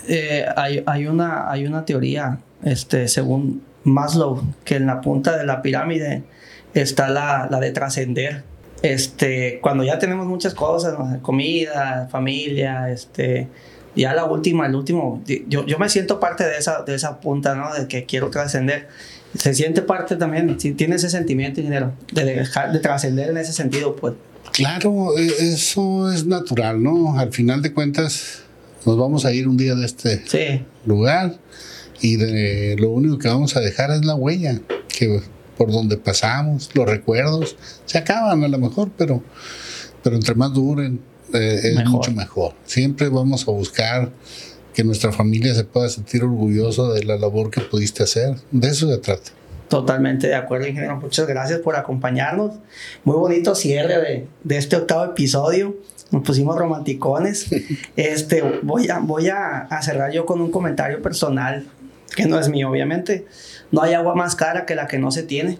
[0.08, 5.46] Eh, hay, hay, una, hay una teoría, este, según Maslow, que en la punta de
[5.46, 6.24] la pirámide
[6.74, 8.44] está la, la de trascender.
[8.82, 13.48] Este, cuando ya tenemos muchas cosas, comida, familia, este,
[13.96, 17.56] ya la última, el último, yo, yo me siento parte de esa, de esa punta,
[17.56, 17.74] ¿no?
[17.74, 18.88] De que quiero trascender.
[19.38, 23.54] Se siente parte también, si tiene ese sentimiento, ingeniero, de dejar de trascender en ese
[23.54, 24.14] sentido, pues.
[24.52, 27.20] Claro, e, eso es natural, ¿no?
[27.20, 28.44] Al final de cuentas,
[28.86, 31.38] nos vamos a ir un día de este lugar
[32.02, 35.22] y de, lo único que vamos a dejar es la huella, que
[35.58, 39.24] por donde pasamos, los recuerdos, se acaban a lo mejor, pero,
[40.04, 41.00] pero entre más duren,
[41.34, 42.54] eh, es mucho mejor.
[42.66, 44.12] Siempre vamos a buscar
[44.74, 48.36] que nuestra familia se pueda sentir orgulloso de la labor que pudiste hacer.
[48.52, 49.32] De eso se trata.
[49.70, 50.98] Totalmente de acuerdo, ingeniero.
[50.98, 52.52] Muchas gracias por acompañarnos.
[53.04, 55.76] Muy bonito cierre de, de este octavo episodio.
[56.12, 57.48] Nos pusimos romanticones.
[57.96, 61.66] Este, voy a, voy a, cerrar yo con un comentario personal,
[62.16, 63.26] que no es mío, obviamente.
[63.72, 65.58] No hay agua más cara que la que no se tiene.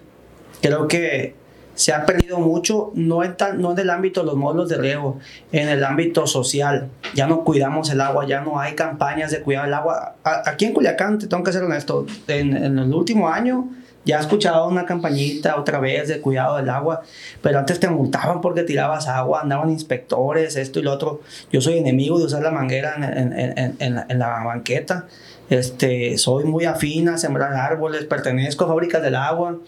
[0.62, 1.34] Creo que
[1.76, 5.18] se ha perdido mucho, no en, no en el ámbito de los módulos de riego,
[5.52, 6.88] en el ámbito social.
[7.14, 10.16] Ya no cuidamos el agua, ya no hay campañas de cuidar el agua.
[10.24, 13.68] aquí en Culiacán, te tengo que ser honesto, en, en el último año
[14.06, 17.02] ya he escuchado una campañita otra vez de cuidado del agua,
[17.42, 21.22] pero antes te multaban porque tirabas agua, andaban inspectores, esto y lo otro.
[21.50, 25.06] Yo soy enemigo de usar la manguera en, en, la banqueta.
[25.50, 29.58] Este, soy muy afín a sembrar árboles, pertenezco a Fábricas del Agua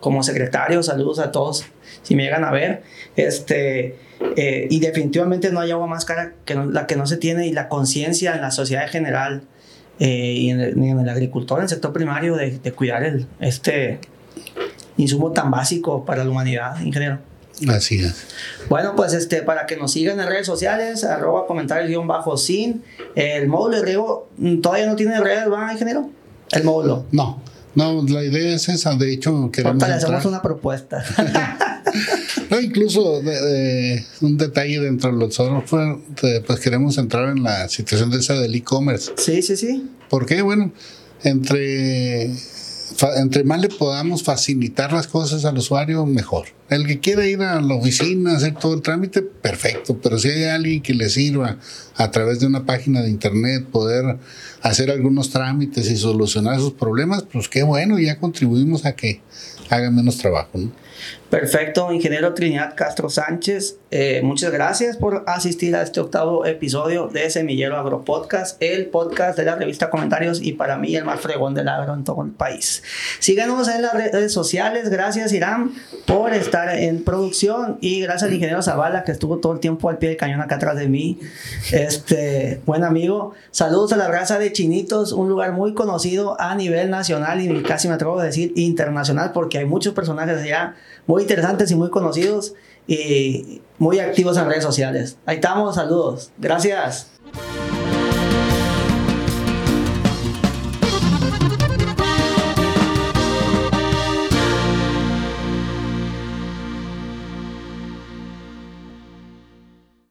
[0.00, 1.64] como secretario, saludos a todos
[2.02, 2.82] si me llegan a ver.
[3.16, 3.96] Este,
[4.36, 7.52] eh, y definitivamente no hay agua más cara que la que no se tiene y
[7.52, 9.42] la conciencia en la sociedad en general
[9.98, 13.26] eh, y en el, en el, agricultor, en el sector primario, de, de, cuidar el,
[13.40, 13.98] este
[14.96, 17.18] insumo tan básico para la humanidad, ingeniero.
[17.68, 18.26] Así es.
[18.68, 22.84] Bueno, pues este, para que nos sigan en redes sociales, arroba comentarios guion bajo sin.
[23.14, 26.10] El módulo de riego mm, todavía no tiene redes, ¿va, ingeniero?
[26.52, 27.06] El módulo.
[27.12, 27.40] No,
[27.76, 28.96] no, la idea es esa.
[28.96, 29.86] De hecho, queremos.
[29.86, 31.04] le hacemos una propuesta.
[32.50, 33.20] no, incluso
[34.22, 35.98] un detalle dentro de los software,
[36.46, 39.12] pues queremos entrar en la situación de esa del e-commerce.
[39.16, 39.90] Sí, sí, sí.
[40.08, 40.42] ¿Por qué?
[40.42, 40.72] Bueno,
[41.22, 42.30] entre
[43.16, 46.46] entre más le podamos facilitar las cosas al usuario, mejor.
[46.68, 49.98] El que quiera ir a la oficina, hacer todo el trámite, perfecto.
[50.02, 51.58] Pero si hay alguien que le sirva
[51.96, 54.18] a través de una página de internet poder
[54.62, 59.20] hacer algunos trámites y solucionar sus problemas, pues qué bueno, ya contribuimos a que
[59.70, 60.58] hagan menos trabajo.
[61.30, 67.28] Perfecto, ingeniero Trinidad Castro Sánchez, eh, muchas gracias por asistir a este octavo episodio de
[67.30, 71.52] Semillero Agro Podcast, el podcast de la revista Comentarios y para mí el más fregón
[71.54, 72.84] del agro en todo el país.
[73.18, 75.72] Síganos en las redes sociales, gracias Irán
[76.06, 79.98] por estar en producción y gracias al ingeniero Zavala que estuvo todo el tiempo al
[79.98, 81.18] pie del cañón acá atrás de mí,
[81.72, 83.34] este buen amigo.
[83.50, 87.88] Saludos a la raza de Chinitos, un lugar muy conocido a nivel nacional y casi
[87.88, 90.76] me atrevo a decir internacional porque hay muchos personajes allá
[91.06, 92.54] muy interesantes y muy conocidos
[92.86, 95.18] y muy activos en redes sociales.
[95.26, 96.30] Ahí estamos, saludos.
[96.38, 97.10] Gracias.